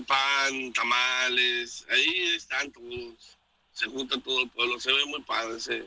pan, 0.06 0.72
tamales, 0.72 1.84
ahí 1.88 2.34
están 2.34 2.70
todos, 2.72 3.38
se 3.72 3.86
junta 3.86 4.20
todo 4.20 4.42
el 4.42 4.50
pueblo, 4.50 4.78
se 4.78 4.92
ve 4.92 5.04
muy 5.06 5.22
padre, 5.22 5.60
se, 5.60 5.80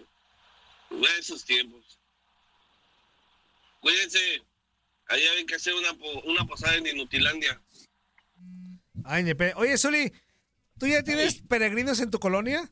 ve 0.90 1.08
esos 1.20 1.46
tiempos. 1.46 1.99
Cuídense, 3.80 4.20
ahí 5.08 5.22
hay 5.22 5.46
que 5.46 5.56
hacer 5.56 5.74
una, 5.74 5.92
una 6.26 6.46
posada 6.46 6.76
en 6.76 6.88
Inutilandia. 6.88 7.62
Ay. 9.04 9.32
Oye, 9.56 9.78
Zuli, 9.78 10.12
¿tú 10.78 10.88
ya 10.88 11.04
tienes 11.04 11.42
peregrinos 11.42 12.00
en 12.00 12.12
tu 12.12 12.20
colonia? 12.20 12.72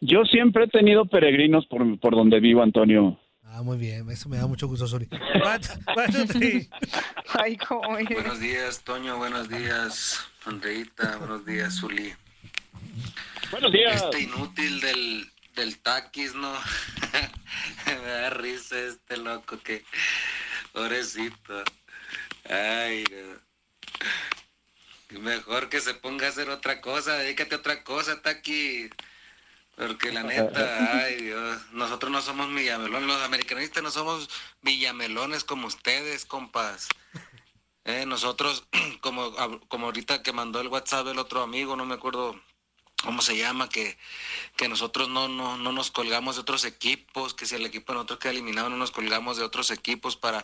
Yo 0.00 0.24
siempre 0.24 0.64
he 0.64 0.68
tenido 0.68 1.06
peregrinos 1.06 1.66
por, 1.66 1.98
por 2.00 2.14
donde 2.14 2.40
vivo, 2.40 2.62
Antonio. 2.62 3.18
Ah, 3.44 3.62
muy 3.62 3.78
bien. 3.78 4.08
Eso 4.10 4.28
me 4.28 4.36
da 4.36 4.46
mucho 4.46 4.68
gusto, 4.68 4.86
es. 5.44 6.68
Buenos 8.14 8.40
días, 8.40 8.84
Toño. 8.84 9.16
Buenos 9.16 9.48
días, 9.48 10.20
Andreita. 10.44 11.16
Buenos 11.16 11.46
días, 11.46 11.78
Zuli. 11.80 12.12
Buenos 13.50 13.72
días. 13.72 14.02
Este 14.02 14.20
inútil 14.20 14.80
del, 14.80 15.26
del 15.54 15.78
taquis, 15.78 16.34
¿no? 16.34 16.52
Me 17.86 18.10
da 18.10 18.30
risa 18.30 18.78
este 18.78 19.16
loco 19.16 19.58
que... 19.60 19.82
Pobrecito. 20.72 21.62
Ay, 22.50 23.04
no. 23.10 23.46
Mejor 25.20 25.70
que 25.70 25.80
se 25.80 25.94
ponga 25.94 26.26
a 26.26 26.30
hacer 26.30 26.50
otra 26.50 26.82
cosa. 26.82 27.16
Dedícate 27.16 27.54
a 27.54 27.58
otra 27.58 27.82
cosa, 27.84 28.20
taquis. 28.20 28.90
Porque 29.76 30.10
la 30.10 30.22
neta, 30.22 31.02
ay 31.02 31.16
Dios, 31.16 31.60
nosotros 31.72 32.10
no 32.10 32.22
somos 32.22 32.52
villamelones, 32.52 33.06
los 33.06 33.22
americanistas 33.22 33.82
no 33.82 33.90
somos 33.90 34.30
villamelones 34.62 35.44
como 35.44 35.66
ustedes, 35.66 36.24
compas. 36.24 36.88
Eh, 37.84 38.06
nosotros, 38.06 38.66
como, 39.02 39.32
como 39.68 39.86
ahorita 39.86 40.22
que 40.22 40.32
mandó 40.32 40.60
el 40.60 40.68
WhatsApp 40.68 41.08
el 41.08 41.18
otro 41.18 41.42
amigo, 41.42 41.76
no 41.76 41.84
me 41.84 41.94
acuerdo 41.94 42.40
cómo 43.04 43.20
se 43.20 43.36
llama, 43.36 43.68
que, 43.68 43.98
que 44.56 44.66
nosotros 44.66 45.10
no, 45.10 45.28
no, 45.28 45.58
no 45.58 45.72
nos 45.72 45.90
colgamos 45.90 46.36
de 46.36 46.40
otros 46.40 46.64
equipos, 46.64 47.34
que 47.34 47.44
si 47.44 47.54
el 47.54 47.66
equipo 47.66 47.92
de 47.92 47.96
nosotros 47.96 48.18
queda 48.18 48.32
eliminado, 48.32 48.70
no 48.70 48.76
nos 48.76 48.90
colgamos 48.90 49.36
de 49.36 49.44
otros 49.44 49.70
equipos 49.70 50.16
para, 50.16 50.42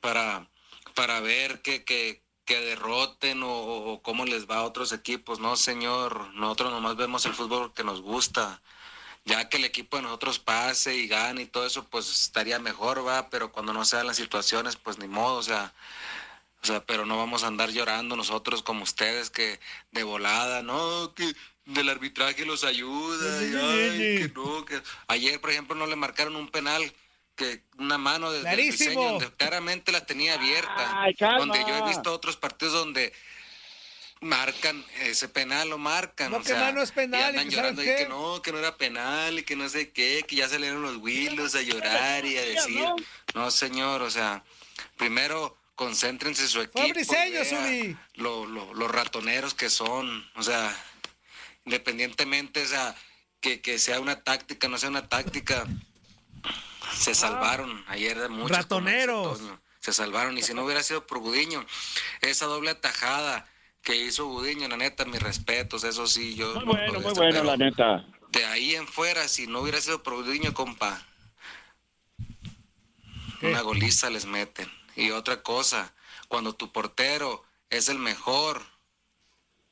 para, 0.00 0.48
para 0.94 1.20
ver 1.20 1.62
que, 1.62 1.84
que, 1.84 2.22
que 2.48 2.58
derroten 2.58 3.42
o, 3.44 4.00
cómo 4.02 4.24
les 4.24 4.48
va 4.48 4.56
a 4.56 4.62
otros 4.62 4.92
equipos. 4.92 5.38
No, 5.38 5.54
señor, 5.54 6.32
nosotros 6.34 6.72
nomás 6.72 6.96
vemos 6.96 7.26
el 7.26 7.34
fútbol 7.34 7.74
que 7.74 7.84
nos 7.84 8.00
gusta. 8.00 8.62
ya 9.26 9.50
que 9.50 9.58
el 9.58 9.66
equipo 9.66 9.98
de 9.98 10.04
nosotros 10.04 10.38
pase 10.38 10.96
y 10.96 11.06
gane 11.08 11.42
y 11.42 11.46
todo 11.46 11.66
eso, 11.66 11.84
pues 11.90 12.08
estaría 12.10 12.58
mejor, 12.58 13.06
va, 13.06 13.28
pero 13.28 13.52
cuando 13.52 13.74
no 13.74 13.84
sean 13.84 14.06
las 14.06 14.16
situaciones, 14.16 14.76
pues 14.76 14.98
ni 14.98 15.08
modo, 15.08 15.36
o 15.36 15.42
sea, 15.42 15.74
o 16.62 16.66
sea, 16.66 16.84
pero 16.86 17.04
no 17.04 17.18
vamos 17.18 17.44
a 17.44 17.48
andar 17.48 17.70
llorando 17.70 18.16
nosotros 18.16 18.62
como 18.62 18.84
ustedes 18.84 19.28
que 19.28 19.60
de 19.92 20.02
volada, 20.04 20.62
no, 20.62 21.12
que 21.14 21.34
del 21.66 21.90
arbitraje 21.90 22.46
los 22.46 22.64
ayuda, 22.64 23.42
y, 23.42 23.54
ay, 23.56 23.98
que 24.20 24.32
no, 24.34 24.64
que 24.64 24.80
ayer, 25.08 25.38
por 25.40 25.50
ejemplo, 25.50 25.76
no 25.76 25.86
le 25.86 25.96
marcaron 25.96 26.36
un 26.36 26.48
penal 26.48 26.94
que 27.38 27.62
una 27.78 27.96
mano 27.96 28.30
desde 28.32 28.50
el 28.50 28.56
diseño 28.56 29.00
donde 29.12 29.30
claramente 29.36 29.92
la 29.92 30.04
tenía 30.04 30.34
abierta, 30.34 31.02
Ay, 31.02 31.16
donde 31.18 31.60
yo 31.60 31.74
he 31.78 31.82
visto 31.88 32.12
otros 32.12 32.36
partidos 32.36 32.74
donde 32.74 33.12
marcan 34.20 34.84
ese 35.02 35.28
penal 35.28 35.68
lo 35.70 35.78
marcan 35.78 36.32
No, 36.32 36.38
o 36.38 36.40
que 36.40 36.48
sea, 36.48 36.58
mano 36.60 36.82
es 36.82 36.90
penal, 36.90 37.20
y 37.20 37.38
andan 37.38 37.50
llorando 37.50 37.82
¿sabes 37.82 38.00
y 38.00 38.02
que 38.04 38.08
no 38.08 38.42
que 38.42 38.50
no 38.52 38.58
era 38.58 38.76
penal 38.76 39.38
y 39.38 39.44
que 39.44 39.54
no 39.54 39.68
sé 39.68 39.92
qué 39.92 40.24
que 40.26 40.34
ya 40.34 40.48
salieron 40.48 40.82
los 40.82 40.96
willos 40.96 41.54
a 41.54 41.62
llorar 41.62 42.24
y 42.26 42.36
a 42.36 42.42
decir 42.54 42.84
no. 43.34 43.50
señor 43.52 44.02
o 44.02 44.10
sea 44.10 44.42
primero 44.96 45.56
concéntrense 45.76 46.42
en 46.42 46.48
su 46.48 46.60
equipo 46.62 47.12
vea 47.12 47.44
Zuli. 47.44 47.96
lo- 48.14 48.44
lo- 48.46 48.74
los 48.74 48.90
ratoneros 48.90 49.54
que 49.54 49.70
son 49.70 50.28
o 50.34 50.42
sea 50.42 50.76
independientemente 51.64 52.64
o 52.64 52.66
sea 52.66 52.96
que, 53.40 53.60
que 53.60 53.78
sea 53.78 54.00
una 54.00 54.24
táctica 54.24 54.66
no 54.66 54.78
sea 54.78 54.88
una 54.88 55.08
táctica 55.08 55.64
se 56.98 57.14
salvaron 57.14 57.84
ayer 57.88 58.18
de 58.18 58.28
muchos 58.28 58.56
Ratoneros. 58.56 59.40
Se 59.80 59.92
salvaron 59.92 60.36
y 60.36 60.42
si 60.42 60.54
no 60.54 60.64
hubiera 60.64 60.82
sido 60.82 61.06
por 61.06 61.20
Gudiño 61.20 61.64
esa 62.20 62.46
doble 62.46 62.70
atajada 62.70 63.46
que 63.82 63.96
hizo 63.96 64.26
Gudiño 64.26 64.68
la 64.68 64.76
neta 64.76 65.04
mis 65.04 65.22
respetos 65.22 65.84
eso 65.84 66.06
sí 66.06 66.34
yo 66.34 66.52
Muy 66.56 66.64
bueno, 66.64 66.92
lo 66.94 67.00
muy 67.00 67.12
bueno, 67.14 67.44
la 67.44 67.56
neta. 67.56 68.04
de 68.32 68.44
ahí 68.46 68.74
en 68.74 68.88
fuera 68.88 69.28
si 69.28 69.46
no 69.46 69.60
hubiera 69.60 69.80
sido 69.80 70.02
por 70.02 70.14
Gudiño 70.16 70.52
compa 70.52 71.00
una 73.40 73.60
goliza 73.60 74.10
les 74.10 74.26
meten. 74.26 74.68
Y 74.96 75.12
otra 75.12 75.42
cosa 75.42 75.94
cuando 76.26 76.54
tu 76.54 76.72
portero 76.72 77.44
es 77.70 77.88
el 77.88 77.98
mejor 77.98 78.60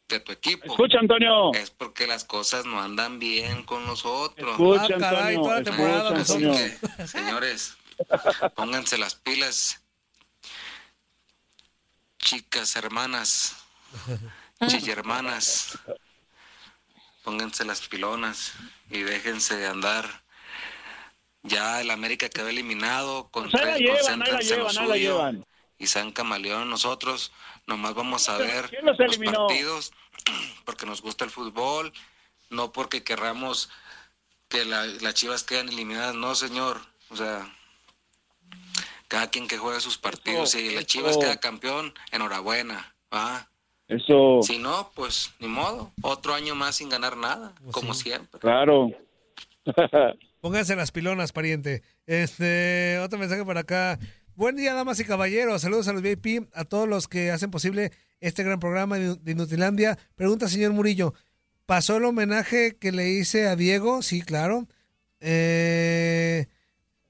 de 0.09 0.21
tu 0.21 0.33
equipo 0.33 0.67
Escucha, 0.67 0.99
Antonio. 1.01 1.53
es 1.55 1.71
porque 1.71 2.07
las 2.07 2.25
cosas 2.25 2.65
no 2.65 2.81
andan 2.81 3.19
bien 3.19 3.65
con 3.65 3.85
nosotros. 3.87 4.51
Escucha, 4.53 4.95
Ah, 4.95 4.99
caray, 5.01 5.37
Antonio. 5.37 5.43
toda 5.43 5.59
la 5.59 5.65
temporada 5.65 6.19
Escucha, 6.21 6.23
Así 6.23 6.33
Antonio. 6.45 6.79
que, 6.97 7.07
señores, 7.09 7.77
pónganse 8.55 8.99
las 8.99 9.15
pilas. 9.17 9.83
Chicas, 12.19 12.75
hermanas, 12.77 13.57
chillermanas, 14.67 15.79
pónganse 17.23 17.65
las 17.65 17.87
pilonas 17.87 18.53
y 18.91 19.03
déjense 19.03 19.57
de 19.57 19.67
andar. 19.67 20.25
Ya 21.43 21.81
el 21.81 21.91
América 21.93 22.29
quedó 22.29 22.49
eliminado, 22.49 23.29
con 23.31 23.49
Pues 23.51 23.63
tres, 23.63 23.79
llevan, 23.79 23.97
concéntrense 23.99 24.55
en 24.55 24.61
lo 24.61 24.71
llevan, 24.71 24.79
ahí 24.79 24.89
la 24.89 24.95
suyo 24.95 24.95
llevan. 24.95 25.47
Y 25.79 25.87
sean 25.89 26.13
camaleón 26.13 26.71
nosotros 26.71 27.33
nomás 27.67 27.95
vamos 27.95 28.29
a 28.29 28.39
ver 28.39 28.69
¿Quién 28.69 28.87
los 28.87 28.97
partidos 28.97 29.93
porque 30.65 30.87
nos 30.87 31.03
gusta 31.03 31.25
el 31.25 31.31
fútbol 31.31 31.93
no 32.51 32.73
porque 32.73 33.03
querramos 33.05 33.69
que 34.49 34.65
la- 34.65 34.87
las 34.87 35.15
chivas 35.15 35.45
queden 35.45 35.69
eliminadas 35.69 36.15
no 36.15 36.35
señor 36.35 36.81
o 37.11 37.17
sea 37.17 37.53
cada 39.09 39.31
quien 39.31 39.47
que 39.49 39.59
juegue 39.59 39.81
sus 39.81 39.99
partidos 39.99 40.55
Eso, 40.55 40.59
si 40.59 40.71
la 40.75 40.81
eso. 40.81 40.87
chivas 40.87 41.17
queda 41.19 41.39
campeón 41.39 41.95
enhorabuena 42.11 42.95
¿va? 43.13 43.49
Eso, 43.89 44.41
si 44.43 44.59
no 44.59 44.91
pues 44.95 45.33
ni 45.39 45.47
modo 45.49 45.93
otro 46.03 46.35
año 46.35 46.55
más 46.55 46.77
sin 46.77 46.89
ganar 46.89 47.17
nada 47.17 47.53
como 47.71 47.95
siempre 47.95 48.41
claro. 48.41 48.91
Pónganse 50.41 50.77
las 50.77 50.93
pilonas, 50.93 51.33
pariente. 51.33 51.83
Este, 52.07 53.01
otro 53.01 53.19
mensaje 53.19 53.45
por 53.45 53.59
acá. 53.59 53.99
Buen 54.37 54.55
día, 54.57 54.75
damas 54.75 55.01
y 55.01 55.05
caballeros. 55.05 55.63
Saludos 55.63 55.89
a 55.89 55.93
los 55.95 56.03
VIP, 56.03 56.47
a 56.53 56.65
todos 56.65 56.87
los 56.87 57.09
que 57.09 57.31
hacen 57.31 57.51
posible 57.51 57.91
este 58.21 58.43
gran 58.45 58.61
programa 58.61 58.99
de 58.99 59.33
Inutilandia. 59.33 59.99
Pregunta, 60.15 60.47
señor 60.49 60.73
Murillo, 60.73 61.15
¿pasó 61.65 61.97
el 61.97 62.05
homenaje 62.05 62.77
que 62.77 62.93
le 62.93 63.09
hice 63.09 63.49
a 63.49 63.57
Diego? 63.57 64.03
Sí, 64.03 64.21
claro. 64.21 64.69
Eh, 65.21 66.47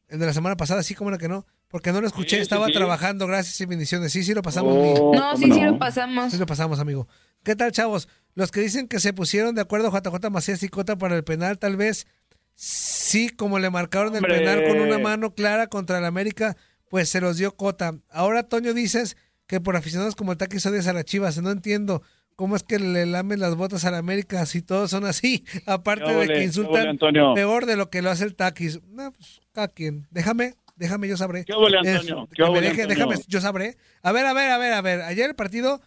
el 0.09 0.21
de 0.21 0.27
la 0.27 0.33
semana 0.33 0.57
pasada, 0.57 0.85
sí, 0.85 0.95
cómo 0.95 1.11
era 1.11 1.19
que 1.19 1.29
no. 1.29 1.47
Porque 1.69 1.91
no 1.91 2.01
lo 2.01 2.07
escuché, 2.07 2.31
Sí, 2.31 2.37
sí, 2.37 2.43
estaba 2.43 2.67
sí. 2.67 2.73
trabajando. 2.73 3.27
Gracias 3.27 3.61
y 3.61 3.67
bendiciones. 3.67 4.13
Sí, 4.13 4.23
sí, 4.23 4.33
lo 4.33 4.43
pasamos. 4.43 4.73
Oh, 4.77 5.13
No, 5.13 5.33
¿cómo 5.33 5.37
sí, 5.37 5.51
sí 5.53 5.61
no? 5.61 5.73
lo 5.73 5.79
pasamos. 5.81 6.31
Sí 6.33 6.39
lo 6.39 6.47
pasamos, 6.47 6.79
amigo. 6.79 7.09
¿Qué 7.43 7.57
tal, 7.57 7.73
chavos? 7.73 8.09
Los 8.35 8.53
que 8.53 8.61
dicen 8.61 8.87
que 8.87 9.01
se 9.01 9.13
pusieron 9.13 9.57
de 9.57 9.63
acuerdo 9.63 9.91
JJ 9.91 10.31
Macías 10.31 10.63
y 10.63 10.69
Cota 10.69 10.97
para 10.97 11.17
el 11.17 11.25
penal, 11.25 11.59
tal 11.59 11.77
vez 11.77 12.07
sí, 12.55 13.31
como 13.31 13.59
le 13.59 13.69
marcaron 13.69 14.13
el 14.15 14.19
¡Hombre! 14.25 14.39
penal 14.39 14.65
con 14.69 14.79
una 14.81 14.99
mano 14.99 15.35
clara 15.35 15.67
contra 15.67 15.99
el 15.99 16.05
América, 16.05 16.57
pues 16.89 17.09
se 17.09 17.21
los 17.21 17.37
dio 17.37 17.57
Cota. 17.57 17.95
Ahora, 18.11 18.45
Toño, 18.45 18.73
dices 18.75 19.17
que 19.47 19.61
por 19.61 19.77
aficionados 19.77 20.17
como 20.17 20.33
el 20.33 20.39
Taquis 20.39 20.67
odias 20.67 20.87
a 20.87 20.93
las 20.93 21.05
chivas. 21.05 21.37
No 21.39 21.51
entiendo 21.51 22.03
cómo 22.37 22.55
es 22.57 22.63
que 22.63 22.79
le 22.79 23.07
lamen 23.07 23.41
las 23.41 23.55
botas 23.55 23.85
al 23.85 23.95
América 23.95 24.45
si 24.47 24.61
todos 24.63 24.91
son 24.91 25.05
así. 25.05 25.45
Aparte 25.67 26.05
¿Qué 26.05 26.11
de 26.11 26.17
ole? 26.17 26.27
que 26.27 26.33
¿Qué 26.33 26.39
ole, 26.39 26.45
insultan 26.45 26.89
Antonio? 26.89 27.35
peor 27.35 27.67
de 27.67 27.77
lo 27.77 27.91
que 27.91 28.03
lo 28.03 28.11
hace 28.11 28.25
el 28.25 28.35
Taquis. 28.35 28.81
No, 28.89 29.13
pues, 29.13 29.41
cada 29.53 29.69
quien. 29.69 30.07
Déjame, 30.11 30.55
déjame, 30.77 31.09
yo 31.09 31.17
sabré. 31.17 31.45
¿Qué 31.45 31.53
ole, 31.55 31.79
Es- 31.83 32.01
Antonio? 32.01 32.29
que 32.29 32.35
¿Qué 32.37 32.43
me 32.43 32.49
ole, 32.59 32.71
déjame, 32.87 33.17
yo 33.29 33.41
sabré. 33.41 33.77
A 34.03 34.13
ver, 34.13 34.27
a 34.27 34.33
ver, 34.33 34.51
a 34.51 34.59
ver, 34.59 34.73
a 34.73 34.81
ver. 34.83 35.03
Ayer 35.03 35.29
el 35.31 35.37
partido, 35.37 35.81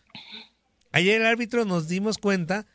ayer 0.91 1.21
el 1.21 1.27
árbitro 1.27 1.65
nos 1.65 1.87
dimos 1.87 2.17
cuenta 2.17 2.65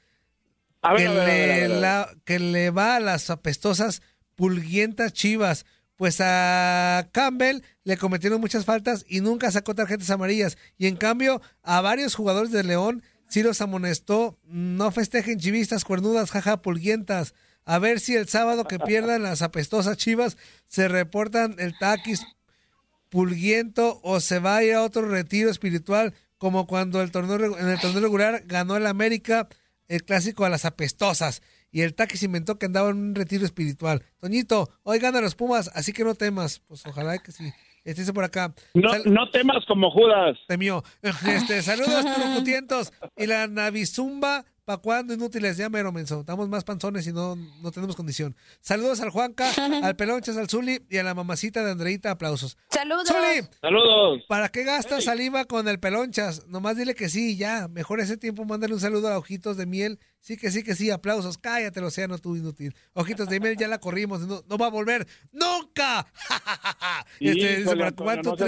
A 0.83 0.91
a 0.91 0.93
a 0.93 0.95
a 0.95 1.65
a 1.65 1.69
la- 1.69 2.11
que 2.25 2.39
le 2.39 2.71
va 2.71 2.97
a 2.97 3.01
las 3.01 3.31
apestosas 3.31 4.03
pulguientas 4.37 5.13
chivas. 5.13 5.65
Pues 5.97 6.21
a 6.21 7.09
Campbell 7.13 7.63
le 7.85 7.97
cometieron 7.97 8.41
muchas 8.41 8.65
faltas 8.65 9.05
y 9.09 9.21
nunca 9.21 9.51
sacó 9.51 9.75
tarjetas 9.75 10.11
amarillas. 10.11 10.59
Y 10.77 10.87
en 10.87 10.97
cambio, 10.97 11.41
a 11.63 11.81
varios 11.81 12.15
jugadores 12.15 12.51
de 12.51 12.65
León 12.65 13.03
sí 13.29 13.43
los 13.43 13.61
amonestó. 13.61 14.39
No 14.45 14.91
festejen 14.91 15.39
chivistas 15.39 15.85
cuernudas, 15.85 16.31
jaja, 16.31 16.63
pulguientas. 16.63 17.35
A 17.65 17.79
ver 17.79 18.01
si 18.01 18.17
el 18.17 18.29
sábado 18.29 18.65
que 18.65 18.79
pierdan 18.87 19.23
las 19.23 19.43
apestosas 19.43 19.97
chivas 19.97 20.37
se 20.67 20.89
reportan 20.89 21.57
el 21.59 21.79
taquis 21.79 22.25
pulguiento 23.09 24.01
o 24.03 24.19
se 24.19 24.41
va 24.41 24.57
a 24.57 24.65
ir 24.65 24.75
a 24.75 24.83
otro 24.83 25.09
retiro 25.09 25.49
espiritual 25.49 26.15
como 26.37 26.67
cuando 26.67 27.01
el 27.01 27.13
torneo 27.13 27.57
en 27.57 27.69
el 27.69 27.79
torneo 27.79 28.03
regular 28.03 28.43
ganó 28.47 28.77
el 28.77 28.89
América 28.89 29.47
el 29.87 30.05
clásico 30.05 30.45
a 30.45 30.49
las 30.49 30.65
apestosas 30.65 31.41
y 31.75 31.83
el 31.83 31.93
Taquis 31.95 32.23
inventó 32.23 32.57
que 32.57 32.67
andaba 32.67 32.89
en 32.91 32.97
un 32.99 33.15
retiro 33.17 33.45
espiritual. 33.45 34.05
Toñito, 34.21 34.71
hoy 34.85 35.01
ganan 35.01 35.25
los 35.25 35.35
Pumas, 35.35 35.73
así 35.75 35.93
que 35.93 36.05
no 36.05 36.15
temas. 36.15 36.61
Pues 36.69 36.87
ojalá 36.87 37.19
que 37.19 37.33
sí. 37.33 37.53
Estés 37.83 38.13
por 38.13 38.23
acá. 38.23 38.55
No, 38.75 38.89
Sal- 38.91 39.03
no 39.13 39.29
temas 39.31 39.67
como 39.67 39.91
Judas. 39.91 40.39
Temió. 40.47 40.85
Este, 41.03 41.61
saludos, 41.63 42.05
turocutientos. 42.15 42.93
Y 43.17 43.27
la 43.27 43.49
Navizumba, 43.49 44.45
¿pa' 44.65 44.79
cuándo? 44.79 45.15
Inútiles, 45.15 45.57
ya 45.57 45.69
mero, 45.69 45.93
menso. 45.93 46.21
Estamos 46.21 46.49
más 46.49 46.65
panzones 46.65 47.07
y 47.07 47.13
no, 47.13 47.37
no 47.37 47.71
tenemos 47.71 47.97
condición. 47.97 48.37
Saludos 48.61 49.01
al 49.01 49.11
Juanca, 49.11 49.51
al 49.83 49.97
Pelonchas, 49.97 50.37
al 50.37 50.49
Zuli 50.49 50.83
y 50.89 50.99
a 50.99 51.03
la 51.03 51.15
mamacita 51.15 51.65
de 51.65 51.73
Andreita. 51.73 52.11
Aplausos. 52.11 52.57
Saludos. 52.71 53.09
Zuli, 53.09 53.47
Saludos. 53.61 54.23
¿para 54.29 54.49
qué 54.49 54.65
gastas 54.65 55.05
saliva 55.05 55.45
con 55.45 55.69
el 55.69 55.79
Pelonchas? 55.79 56.47
Nomás 56.47 56.77
dile 56.77 56.95
que 56.95 57.09
sí, 57.09 57.37
ya. 57.37 57.69
Mejor 57.69 58.01
ese 58.01 58.17
tiempo 58.17 58.45
mándale 58.45 58.75
un 58.75 58.81
saludo 58.81 59.09
a 59.09 59.19
Ojitos 59.19 59.57
de 59.57 59.67
Miel. 59.67 59.99
Sí, 60.21 60.37
que 60.37 60.51
sí, 60.51 60.63
que 60.63 60.75
sí. 60.75 60.91
Aplausos. 60.91 61.37
Cállate, 61.39 61.81
el 61.81 61.87
océano, 61.87 62.19
tú 62.19 62.37
inútil. 62.37 62.75
Ojitos 62.95 63.29
de 63.29 63.41
Miel, 63.41 63.57
ya 63.57 63.69
la 63.69 63.79
corrimos. 63.79 64.21
No, 64.21 64.43
no 64.49 64.59
va 64.59 64.67
a 64.67 64.71
volver. 64.71 65.07
¡Nunca! 65.33 66.07
este, 67.21 67.59
dice, 67.59 67.77
¿para 67.77 67.93
cuánto 67.93 68.31
no. 68.31 68.47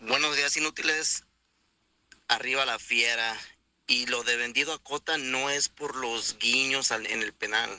Buenos 0.00 0.36
días, 0.36 0.56
inútiles. 0.56 1.24
Arriba 2.28 2.64
la 2.66 2.78
fiera. 2.78 3.36
Y 3.88 4.06
lo 4.06 4.22
de 4.22 4.36
vendido 4.36 4.72
a 4.72 4.78
Cota 4.78 5.16
no 5.18 5.50
es 5.50 5.68
por 5.68 5.96
los 5.96 6.38
guiños 6.38 6.92
al- 6.92 7.06
en 7.06 7.22
el 7.22 7.32
penal, 7.32 7.70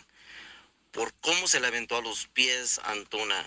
por 0.92 1.14
cómo 1.22 1.48
se 1.48 1.60
le 1.60 1.68
aventó 1.68 1.98
a 1.98 2.02
los 2.02 2.28
pies 2.28 2.80
a 2.84 2.92
Antuna. 2.92 3.46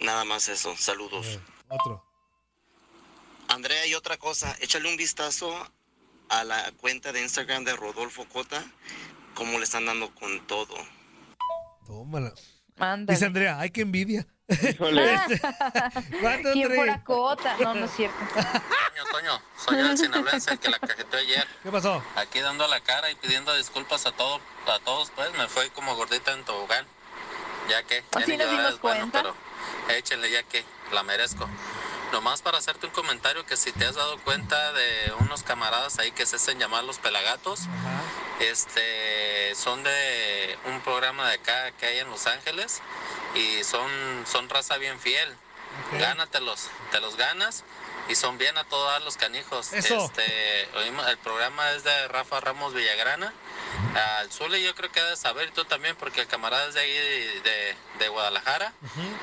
Nada 0.00 0.24
más 0.24 0.48
eso. 0.48 0.74
Saludos. 0.76 1.38
Otro. 1.68 2.04
Andrea, 3.48 3.86
y 3.86 3.94
otra 3.94 4.16
cosa, 4.16 4.56
échale 4.60 4.88
un 4.88 4.96
vistazo 4.96 5.70
a 6.30 6.42
la 6.44 6.72
cuenta 6.72 7.12
de 7.12 7.20
Instagram 7.22 7.64
de 7.64 7.76
Rodolfo 7.76 8.26
Cota, 8.28 8.64
cómo 9.34 9.58
le 9.58 9.64
están 9.64 9.84
dando 9.86 10.12
con 10.14 10.46
todo. 10.46 10.74
Tómala. 11.86 12.32
Ándale. 12.78 13.14
Dice 13.14 13.26
Andrea, 13.26 13.60
ay, 13.60 13.70
qué 13.70 13.82
envidia. 13.82 14.26
Híjole. 14.48 15.18
¿Cuánto 16.20 16.52
¿Quién 16.52 16.74
fuera 16.74 17.04
cota? 17.04 17.56
No, 17.58 17.74
no 17.74 17.84
es 17.84 17.90
cierto. 17.94 18.16
Soy 19.64 19.78
el 19.78 19.96
sinaloense 19.98 20.52
el 20.52 20.58
que 20.58 20.68
la 20.68 20.78
cajeteó 20.78 21.18
ayer. 21.18 21.46
¿Qué 21.62 21.70
pasó? 21.70 22.02
Aquí 22.16 22.40
dando 22.40 22.66
la 22.68 22.80
cara 22.80 23.10
y 23.10 23.14
pidiendo 23.14 23.54
disculpas 23.56 24.04
a 24.06 24.12
todo, 24.12 24.40
a 24.66 24.78
todos, 24.80 25.10
pues 25.14 25.32
me 25.38 25.48
fue 25.48 25.70
como 25.70 25.94
gordita 25.96 26.32
en 26.32 26.44
tobogán. 26.44 26.86
Ya 27.68 27.82
que, 27.82 28.02
ya 28.12 28.18
Así 28.20 28.32
ni 28.32 28.36
nos 28.36 28.50
dimos 28.50 28.74
es 28.74 28.80
bueno, 28.80 29.10
cuenta. 29.10 29.22
pero 29.22 29.96
échenle 29.96 30.30
ya 30.30 30.42
que 30.42 30.64
la 30.92 31.02
merezco. 31.02 31.48
Nomás 32.12 32.42
para 32.42 32.58
hacerte 32.58 32.86
un 32.86 32.92
comentario 32.92 33.44
que 33.46 33.56
si 33.56 33.72
te 33.72 33.86
has 33.86 33.94
dado 33.94 34.18
cuenta 34.18 34.72
de 34.74 35.12
unos 35.20 35.42
camaradas 35.42 35.98
ahí 35.98 36.12
que 36.12 36.26
se 36.26 36.36
hacen 36.36 36.58
llamar 36.58 36.84
los 36.84 36.98
pelagatos, 36.98 37.60
Este, 38.40 39.54
son 39.54 39.82
de 39.84 40.58
un 40.66 40.80
programa 40.80 41.28
de 41.28 41.34
acá 41.36 41.70
que 41.72 41.86
hay 41.86 41.98
en 42.00 42.10
Los 42.10 42.26
Ángeles 42.26 42.82
y 43.34 43.62
son, 43.64 43.88
son 44.30 44.48
raza 44.48 44.76
bien 44.76 44.98
fiel. 45.00 45.34
Gánatelos, 45.92 46.68
te 46.90 47.00
los 47.00 47.16
ganas 47.16 47.64
y 48.08 48.14
son 48.16 48.36
bien 48.38 48.56
a 48.58 48.64
todos 48.64 49.02
los 49.04 49.16
canijos. 49.16 49.72
Eso. 49.72 50.04
Este, 50.04 50.68
oímos- 50.76 51.06
el 51.08 51.18
programa 51.18 51.70
es 51.72 51.84
de 51.84 52.08
Rafa 52.08 52.40
Ramos 52.40 52.74
Villagrana. 52.74 53.32
Al 54.18 54.30
Zule 54.30 54.62
yo 54.62 54.74
creo 54.74 54.90
que 54.90 55.00
ha 55.00 55.04
de 55.04 55.16
saber 55.16 55.48
y 55.48 55.50
tú 55.52 55.64
también 55.64 55.96
porque 55.96 56.20
el 56.20 56.26
camarada 56.26 56.66
es 56.68 56.74
de 56.74 56.80
ahí 56.80 56.92
de, 56.92 57.40
de- 57.40 57.76
de 57.98 58.08
Guadalajara 58.08 58.72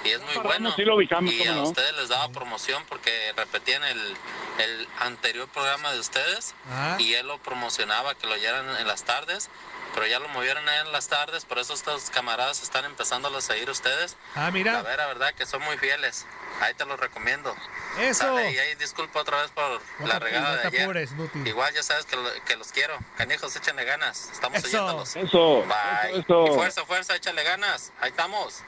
y 0.06 0.10
es 0.10 0.22
muy 0.22 0.34
bueno. 0.36 0.50
Ramos 0.50 0.76
sí 0.76 0.84
lo 0.86 0.96
ubicamos, 0.96 1.32
y 1.34 1.38
¿cómo 1.40 1.52
a 1.52 1.56
no? 1.56 1.64
ustedes 1.64 1.94
les 1.96 2.10
daba 2.10 2.30
promoción 2.30 2.84
porque 2.88 3.34
repetían 3.36 3.84
el, 3.84 4.18
el 4.60 4.88
anterior 5.00 5.48
programa 5.50 5.92
de 5.92 6.00
ustedes 6.00 6.54
Ah. 6.70 6.96
y 7.00 7.14
él 7.16 7.28
lo 7.28 7.38
promocionaba 7.40 8.16
que 8.16 8.28
lo 8.28 8.34
oyeran 8.34 8.78
en 8.78 8.88
las 8.88 9.04
tardes. 9.04 9.50
Pero 9.94 10.08
ya 10.08 10.20
lo 10.20 10.30
movieron 10.30 10.68
ahí 10.70 10.80
en 10.80 10.92
las 10.94 11.10
tardes, 11.10 11.44
por 11.44 11.60
eso 11.60 11.74
estos 11.74 12.10
camaradas 12.12 12.64
están 12.64 12.86
empezando 12.86 13.28
a 13.36 13.42
seguir 13.42 13.70
ustedes. 13.70 14.16
Ah, 14.36 14.50
mira. 14.52 14.72
La 14.74 14.82
vera, 14.84 15.06
verdad 15.08 15.34
que 15.34 15.46
son 15.46 15.62
muy 15.64 15.78
fieles. 15.78 16.26
Ahí 16.62 16.74
te 16.76 16.86
los 16.86 16.98
recomiendo. 17.00 17.54
Eso. 18.00 18.24
Sale, 18.24 18.52
y 18.52 18.58
ahí 18.58 18.76
disculpa 18.76 19.20
otra 19.20 19.42
vez 19.42 19.52
por 19.52 19.82
No 20.00 20.08
la 20.08 20.18
regada 20.20 20.50
no 20.50 20.56
de 20.56 20.62
te 20.62 20.68
ayer. 20.68 20.82
apures, 20.84 21.12
inútil. 21.12 21.46
Igual 21.48 21.74
ya 21.74 21.84
sabes 21.84 22.06
que, 22.06 22.16
lo- 22.16 22.44
que 22.46 22.56
los 22.56 22.72
quiero. 22.72 22.98
Canijos, 23.18 23.54
échenle 23.56 23.84
ganas. 23.84 24.30
Estamos 24.32 24.60
Eso. 24.60 24.68
oyéndolos. 24.68 25.16
Eso, 25.18 25.64
Bye. 25.66 26.12
eso, 26.12 26.20
eso. 26.20 26.46
Y 26.48 26.56
fuerza, 26.56 26.86
fuerza, 26.86 27.16
échale 27.16 27.44
ganas. 27.44 27.92
Ahí 28.00 28.12
estamos. 28.12 28.62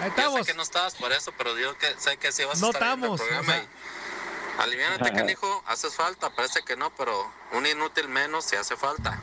Ahí 0.00 0.10
Yo 0.10 0.14
sé 0.16 0.20
estamos. 0.20 0.46
que 0.46 0.54
no 0.54 0.62
estabas 0.62 0.94
por 0.96 1.12
eso, 1.12 1.32
pero 1.38 1.56
yo 1.58 1.78
que, 1.78 1.94
sé 1.98 2.18
que 2.18 2.30
sí 2.30 2.44
vas 2.44 2.62
a 2.62 2.66
estar 2.66 2.82
ahí 2.82 2.92
en 2.92 2.98
el 3.04 3.04
estamos, 3.14 3.20
programa. 3.20 3.52
o 3.52 3.56
sea. 3.56 4.64
Aliviánate, 4.64 5.12
canijo. 5.12 5.62
Haces 5.66 5.94
falta. 5.94 6.30
Parece 6.30 6.62
que 6.62 6.76
no, 6.76 6.90
pero 6.96 7.32
un 7.52 7.64
inútil 7.66 8.08
menos 8.08 8.44
si 8.44 8.56
hace 8.56 8.76
falta. 8.76 9.18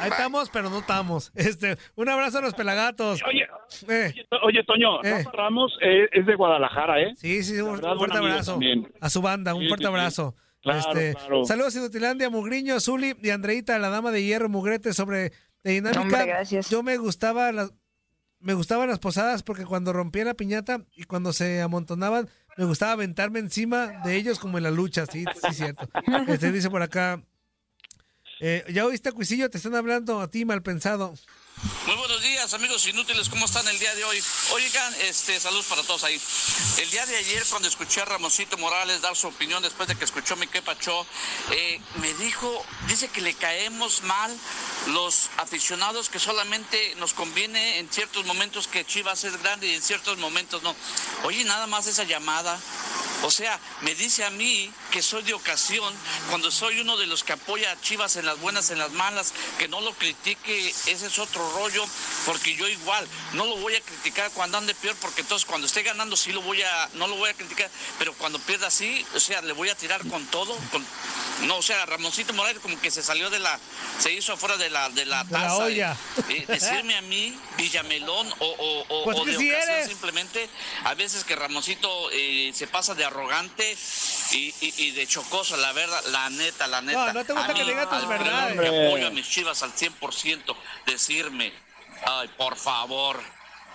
Ahí 0.00 0.10
estamos, 0.10 0.50
pero 0.50 0.70
no 0.70 0.78
estamos. 0.80 1.32
Este, 1.34 1.76
un 1.96 2.08
abrazo 2.08 2.38
a 2.38 2.40
los 2.40 2.54
pelagatos. 2.54 3.20
Oye, 3.26 3.46
Eh, 3.88 4.12
Oye, 4.42 4.64
Toño, 4.64 5.02
Eh. 5.04 5.18
Rafa 5.24 5.30
Ramos 5.32 5.72
eh, 5.82 6.08
es 6.12 6.26
de 6.26 6.34
Guadalajara, 6.34 7.00
¿eh? 7.00 7.14
sí, 7.16 7.42
sí, 7.42 7.60
un, 7.60 7.72
verdad, 7.76 7.92
un 7.92 7.98
fuerte 7.98 8.18
abrazo 8.18 8.52
también. 8.52 8.92
a 9.00 9.10
su 9.10 9.22
banda, 9.22 9.54
un 9.54 9.62
Sí, 9.62 9.68
fuerte 9.68 9.84
sí, 9.84 9.88
sí. 9.90 9.94
abrazo. 9.96 10.34
Claro, 10.62 10.78
Este, 10.80 11.14
claro. 11.14 11.44
Saludos 11.44 11.76
Inutilandia, 11.76 12.28
Mugriño, 12.30 12.80
Zuli 12.80 13.16
y 13.22 13.30
Andreita, 13.30 13.78
la 13.78 13.88
dama 13.88 14.10
de 14.10 14.22
hierro, 14.22 14.48
Mugrete 14.48 14.92
sobre 14.92 15.32
de 15.62 15.72
dinámica. 15.72 16.00
Hombre, 16.02 16.26
gracias. 16.26 16.68
Yo 16.70 16.82
me 16.82 16.96
gustaba 16.98 17.52
las 17.52 17.72
me 18.42 18.54
gustaban 18.54 18.88
las 18.88 18.98
posadas 18.98 19.42
porque 19.42 19.66
cuando 19.66 19.92
rompía 19.92 20.24
la 20.24 20.32
piñata 20.32 20.80
y 20.96 21.04
cuando 21.04 21.34
se 21.34 21.60
amontonaban, 21.60 22.26
me 22.56 22.64
gustaba 22.64 22.92
aventarme 22.92 23.38
encima 23.38 24.00
de 24.02 24.16
ellos 24.16 24.38
como 24.38 24.56
en 24.56 24.64
la 24.64 24.70
lucha, 24.70 25.04
sí, 25.04 25.24
sí, 25.34 25.52
cierto. 25.54 25.86
Este 26.26 26.50
dice 26.50 26.70
por 26.70 26.80
acá, 26.80 27.22
eh, 28.40 28.64
ya 28.72 28.86
oíste, 28.86 29.12
Cuisillo, 29.12 29.50
te 29.50 29.58
están 29.58 29.74
hablando 29.74 30.20
a 30.20 30.28
ti, 30.28 30.44
mal 30.44 30.62
pensado. 30.62 31.14
Muy 31.86 31.94
buenos 31.96 32.22
días, 32.22 32.54
amigos 32.54 32.86
inútiles, 32.86 33.28
¿cómo 33.28 33.44
están 33.44 33.68
el 33.68 33.78
día 33.78 33.94
de 33.94 34.02
hoy? 34.04 34.22
Oigan, 34.54 34.94
este, 35.02 35.38
saludos 35.38 35.66
para 35.66 35.82
todos 35.82 36.04
ahí. 36.04 36.18
El 36.78 36.90
día 36.90 37.04
de 37.04 37.16
ayer, 37.16 37.44
cuando 37.50 37.68
escuché 37.68 38.00
a 38.00 38.06
Ramosito 38.06 38.56
Morales 38.56 39.02
dar 39.02 39.14
su 39.14 39.26
opinión 39.26 39.62
después 39.62 39.86
de 39.86 39.94
que 39.94 40.06
escuchó 40.06 40.36
mi 40.36 40.46
quepacho, 40.46 41.06
eh, 41.50 41.78
me 42.00 42.14
dijo, 42.14 42.64
dice 42.88 43.08
que 43.08 43.20
le 43.20 43.34
caemos 43.34 44.02
mal 44.04 44.34
los 44.86 45.28
aficionados, 45.36 46.08
que 46.08 46.18
solamente 46.18 46.94
nos 46.96 47.12
conviene 47.12 47.78
en 47.78 47.90
ciertos 47.90 48.24
momentos 48.24 48.66
que 48.66 48.86
Chivas 48.86 49.24
es 49.24 49.36
grande 49.42 49.66
y 49.66 49.74
en 49.74 49.82
ciertos 49.82 50.16
momentos 50.16 50.62
no. 50.62 50.74
Oye, 51.24 51.44
nada 51.44 51.66
más 51.66 51.86
esa 51.86 52.04
llamada. 52.04 52.58
O 53.22 53.30
sea, 53.30 53.58
me 53.82 53.94
dice 53.94 54.24
a 54.24 54.30
mí 54.30 54.72
que 54.90 55.02
soy 55.02 55.22
de 55.22 55.34
ocasión 55.34 55.92
cuando 56.30 56.50
soy 56.50 56.80
uno 56.80 56.96
de 56.96 57.06
los 57.06 57.22
que 57.22 57.32
apoya 57.34 57.70
a 57.70 57.80
Chivas 57.80 58.16
en 58.16 58.24
las 58.26 58.38
buenas, 58.40 58.70
en 58.70 58.78
las 58.78 58.90
malas, 58.92 59.32
que 59.58 59.68
no 59.68 59.80
lo 59.82 59.92
critique, 59.94 60.68
ese 60.86 61.06
es 61.06 61.18
otro 61.18 61.50
rollo, 61.52 61.84
porque 62.24 62.54
yo 62.56 62.66
igual 62.66 63.06
no 63.34 63.44
lo 63.44 63.56
voy 63.58 63.76
a 63.76 63.80
criticar 63.82 64.30
cuando 64.32 64.56
ande 64.58 64.74
peor, 64.74 64.96
porque 65.02 65.20
entonces 65.20 65.44
cuando 65.46 65.66
esté 65.66 65.82
ganando 65.82 66.16
sí 66.16 66.32
lo 66.32 66.40
voy 66.42 66.62
a, 66.62 66.88
no 66.94 67.06
lo 67.08 67.16
voy 67.16 67.28
a 67.30 67.34
criticar, 67.34 67.68
pero 67.98 68.14
cuando 68.14 68.38
pierda 68.38 68.68
así, 68.68 69.04
o 69.14 69.20
sea, 69.20 69.42
le 69.42 69.52
voy 69.52 69.68
a 69.68 69.74
tirar 69.74 70.06
con 70.08 70.24
todo, 70.26 70.56
con, 70.72 70.84
no, 71.42 71.56
o 71.58 71.62
sea, 71.62 71.84
Ramoncito 71.86 72.32
Morales 72.32 72.60
como 72.62 72.80
que 72.80 72.90
se 72.90 73.02
salió 73.02 73.28
de 73.30 73.38
la, 73.38 73.58
se 73.98 74.12
hizo 74.12 74.32
afuera 74.32 74.56
de 74.56 74.70
la, 74.70 74.88
de 74.90 75.04
la 75.04 75.24
De 75.24 75.32
la 75.32 75.40
taza. 75.42 75.56
olla. 75.56 75.96
Eh, 76.28 76.44
decirme 76.48 76.96
a 76.96 77.02
mí, 77.02 77.38
Villamelón, 77.58 78.32
o, 78.38 78.46
o, 78.46 78.84
o, 78.88 79.04
Pues 79.04 79.18
o 79.18 79.24
de 79.24 79.36
sí 79.36 79.50
ocasión 79.50 79.74
eres. 79.74 79.88
simplemente, 79.88 80.48
a 80.84 80.94
veces 80.94 81.24
que 81.24 81.36
Ramoncito 81.36 82.10
eh, 82.12 82.50
se 82.54 82.66
pasa 82.66 82.94
de 82.94 83.09
arrogante 83.10 83.76
y, 84.32 84.54
y- 84.60 84.74
y 84.76 84.90
de 84.92 85.06
chocoso, 85.06 85.56
la 85.56 85.72
verdad, 85.72 86.00
la 86.06 86.30
neta, 86.30 86.66
la 86.66 86.80
neta. 86.80 87.06
No, 87.06 87.12
no 87.12 87.24
te 87.24 87.32
gusta 87.32 87.50
A 87.50 87.54
que 87.54 87.64
diga 87.64 87.84
tus 87.88 87.98
al 87.98 88.06
verdades. 88.06 88.60
que 88.60 88.86
apoyo 88.86 89.06
a 89.08 89.10
mis 89.10 89.28
chivas 89.28 89.62
al 89.62 89.72
100%, 89.72 90.56
decirme, 90.86 91.52
ay, 92.06 92.28
por 92.36 92.56
favor, 92.56 93.20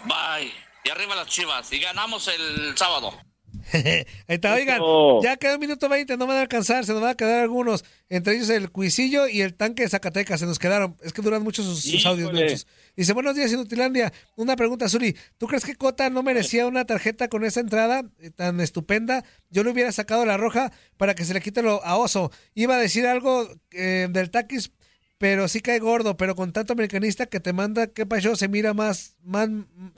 bye. 0.06 0.54
Y 0.84 0.90
arriba 0.90 1.16
las 1.16 1.28
chivas, 1.28 1.72
y 1.72 1.80
ganamos 1.80 2.28
el 2.28 2.78
sábado. 2.78 3.20
Ahí 3.74 4.06
está, 4.28 4.54
oigan, 4.54 4.82
ya 5.22 5.38
queda 5.38 5.56
un 5.56 5.60
minuto 5.60 5.90
20, 5.90 6.18
no 6.18 6.28
van 6.28 6.38
a 6.38 6.42
alcanzar, 6.42 6.86
se 6.86 6.94
nos 6.94 7.02
van 7.02 7.12
a 7.12 7.16
quedar 7.16 7.42
algunos, 7.42 7.84
entre 8.10 8.36
ellos 8.36 8.50
el 8.50 8.72
Cuisillo 8.72 9.28
y 9.28 9.42
el 9.42 9.54
tanque 9.54 9.84
de 9.84 9.90
Zacatecas, 9.90 10.40
se 10.40 10.46
nos 10.46 10.60
quedaron, 10.60 10.98
es 11.02 11.14
que 11.14 11.22
duran 11.22 11.44
mucho 11.44 11.64
sus, 11.64 11.82
sus 11.82 12.06
audios. 12.06 12.32
Muchos. 12.32 12.68
Dice, 12.96 13.14
buenos 13.14 13.36
días 13.36 13.52
Inutilandia, 13.52 14.14
una 14.36 14.56
pregunta, 14.56 14.88
Zuli, 14.88 15.16
¿tú 15.38 15.48
crees 15.48 15.66
que 15.66 15.76
Cota 15.76 16.10
no 16.10 16.24
merecía 16.24 16.68
una 16.68 16.86
tarjeta 16.86 17.28
con 17.28 17.44
esa 17.44 17.60
entrada 17.60 18.04
eh, 18.20 18.30
tan 18.30 18.62
estupenda? 18.62 19.24
Yo 19.50 19.64
le 19.64 19.72
hubiera 19.72 19.92
sacado 19.92 20.26
la 20.26 20.38
roja 20.38 20.72
para 20.98 21.16
que 21.16 21.26
se 21.26 21.34
le 21.34 21.42
quite 21.42 21.62
lo 21.62 21.84
a 21.84 21.98
Oso. 21.98 22.32
Iba 22.54 22.76
a 22.76 22.80
decir 22.80 23.06
algo 23.06 23.50
eh, 23.72 24.08
del 24.10 24.30
taquis, 24.32 24.72
pero 25.18 25.48
sí 25.48 25.62
cae 25.62 25.80
gordo, 25.80 26.18
pero 26.18 26.36
con 26.36 26.52
tanto 26.52 26.74
americanista 26.74 27.26
que 27.26 27.40
te 27.40 27.54
manda, 27.54 27.88
¿qué 27.88 28.06
pasó? 28.06 28.36
Se 28.36 28.48
mira 28.50 28.74
más, 28.74 29.16
más 29.24 29.48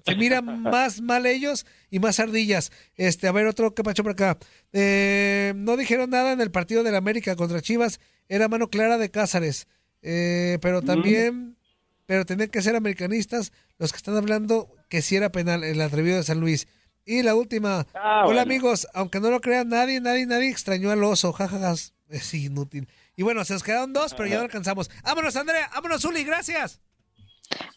se 0.05 0.15
mira 0.15 0.41
más 0.41 1.01
mal 1.01 1.25
ellos 1.25 1.65
y 1.89 1.99
más 1.99 2.19
ardillas. 2.19 2.71
Este, 2.95 3.27
a 3.27 3.31
ver, 3.31 3.47
otro 3.47 3.73
que 3.73 3.83
pasó 3.83 4.03
por 4.03 4.11
acá. 4.13 4.37
Eh, 4.73 5.53
no 5.55 5.75
dijeron 5.77 6.09
nada 6.11 6.31
en 6.33 6.41
el 6.41 6.51
partido 6.51 6.83
del 6.83 6.95
América 6.95 7.35
contra 7.35 7.61
Chivas, 7.61 7.99
era 8.29 8.47
mano 8.47 8.69
clara 8.69 8.97
de 8.97 9.09
Cázares. 9.09 9.67
Eh, 10.03 10.59
pero 10.61 10.81
también, 10.83 11.57
pero 12.05 12.25
tenían 12.25 12.49
que 12.49 12.61
ser 12.61 12.75
americanistas 12.75 13.51
los 13.79 13.91
que 13.91 13.97
están 13.97 14.15
hablando 14.15 14.69
que 14.89 15.01
sí 15.01 15.15
era 15.15 15.31
penal 15.31 15.63
el 15.63 15.81
atrevido 15.81 16.17
de 16.17 16.23
San 16.23 16.39
Luis. 16.39 16.67
Y 17.05 17.23
la 17.23 17.35
última, 17.35 17.87
Ah, 17.93 18.19
hola 18.23 18.25
bueno. 18.25 18.41
amigos, 18.41 18.87
aunque 18.93 19.19
no 19.19 19.31
lo 19.31 19.41
crean 19.41 19.69
nadie, 19.69 19.99
nadie, 20.01 20.25
nadie 20.25 20.49
extrañó 20.49 20.91
al 20.91 21.03
oso, 21.03 21.31
jajaja, 21.33 21.73
es 22.09 22.33
inútil. 22.33 22.87
Y 23.17 23.23
bueno, 23.23 23.43
se 23.43 23.53
nos 23.53 23.63
quedaron 23.63 23.91
dos, 23.93 24.13
pero 24.13 24.29
ya 24.29 24.37
no 24.37 24.43
alcanzamos. 24.43 24.89
Vámonos, 25.03 25.35
Andrea, 25.35 25.69
vámonos, 25.73 26.05
Uli, 26.05 26.23
gracias. 26.23 26.79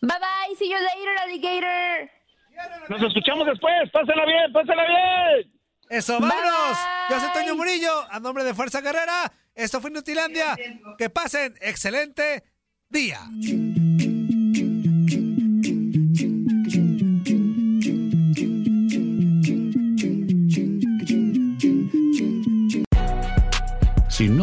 Bye 0.03 0.19
bye, 0.19 0.57
see 0.57 0.69
you 0.69 0.77
later, 0.77 1.19
alligator. 1.23 2.11
Nos 2.91 3.03
escuchamos 3.03 3.47
después. 3.47 3.91
Pásela 3.91 4.27
bien, 4.27 4.53
pásela 4.53 4.85
bien. 4.85 5.61
Eso, 5.89 6.21
vámonos. 6.21 6.79
Yo 7.09 7.21
soy 7.21 7.33
Toño 7.33 7.57
Murillo, 7.57 8.07
a 8.11 8.21
nombre 8.21 8.45
de 8.45 8.53
Fuerza 8.53 8.83
Guerrera. 8.83 9.33
Esto 9.55 9.81
fue 9.81 9.91
Inutilandia. 9.91 10.57
Que 10.99 11.09
pasen 11.09 11.57
excelente 11.63 12.45
día. 12.91 13.21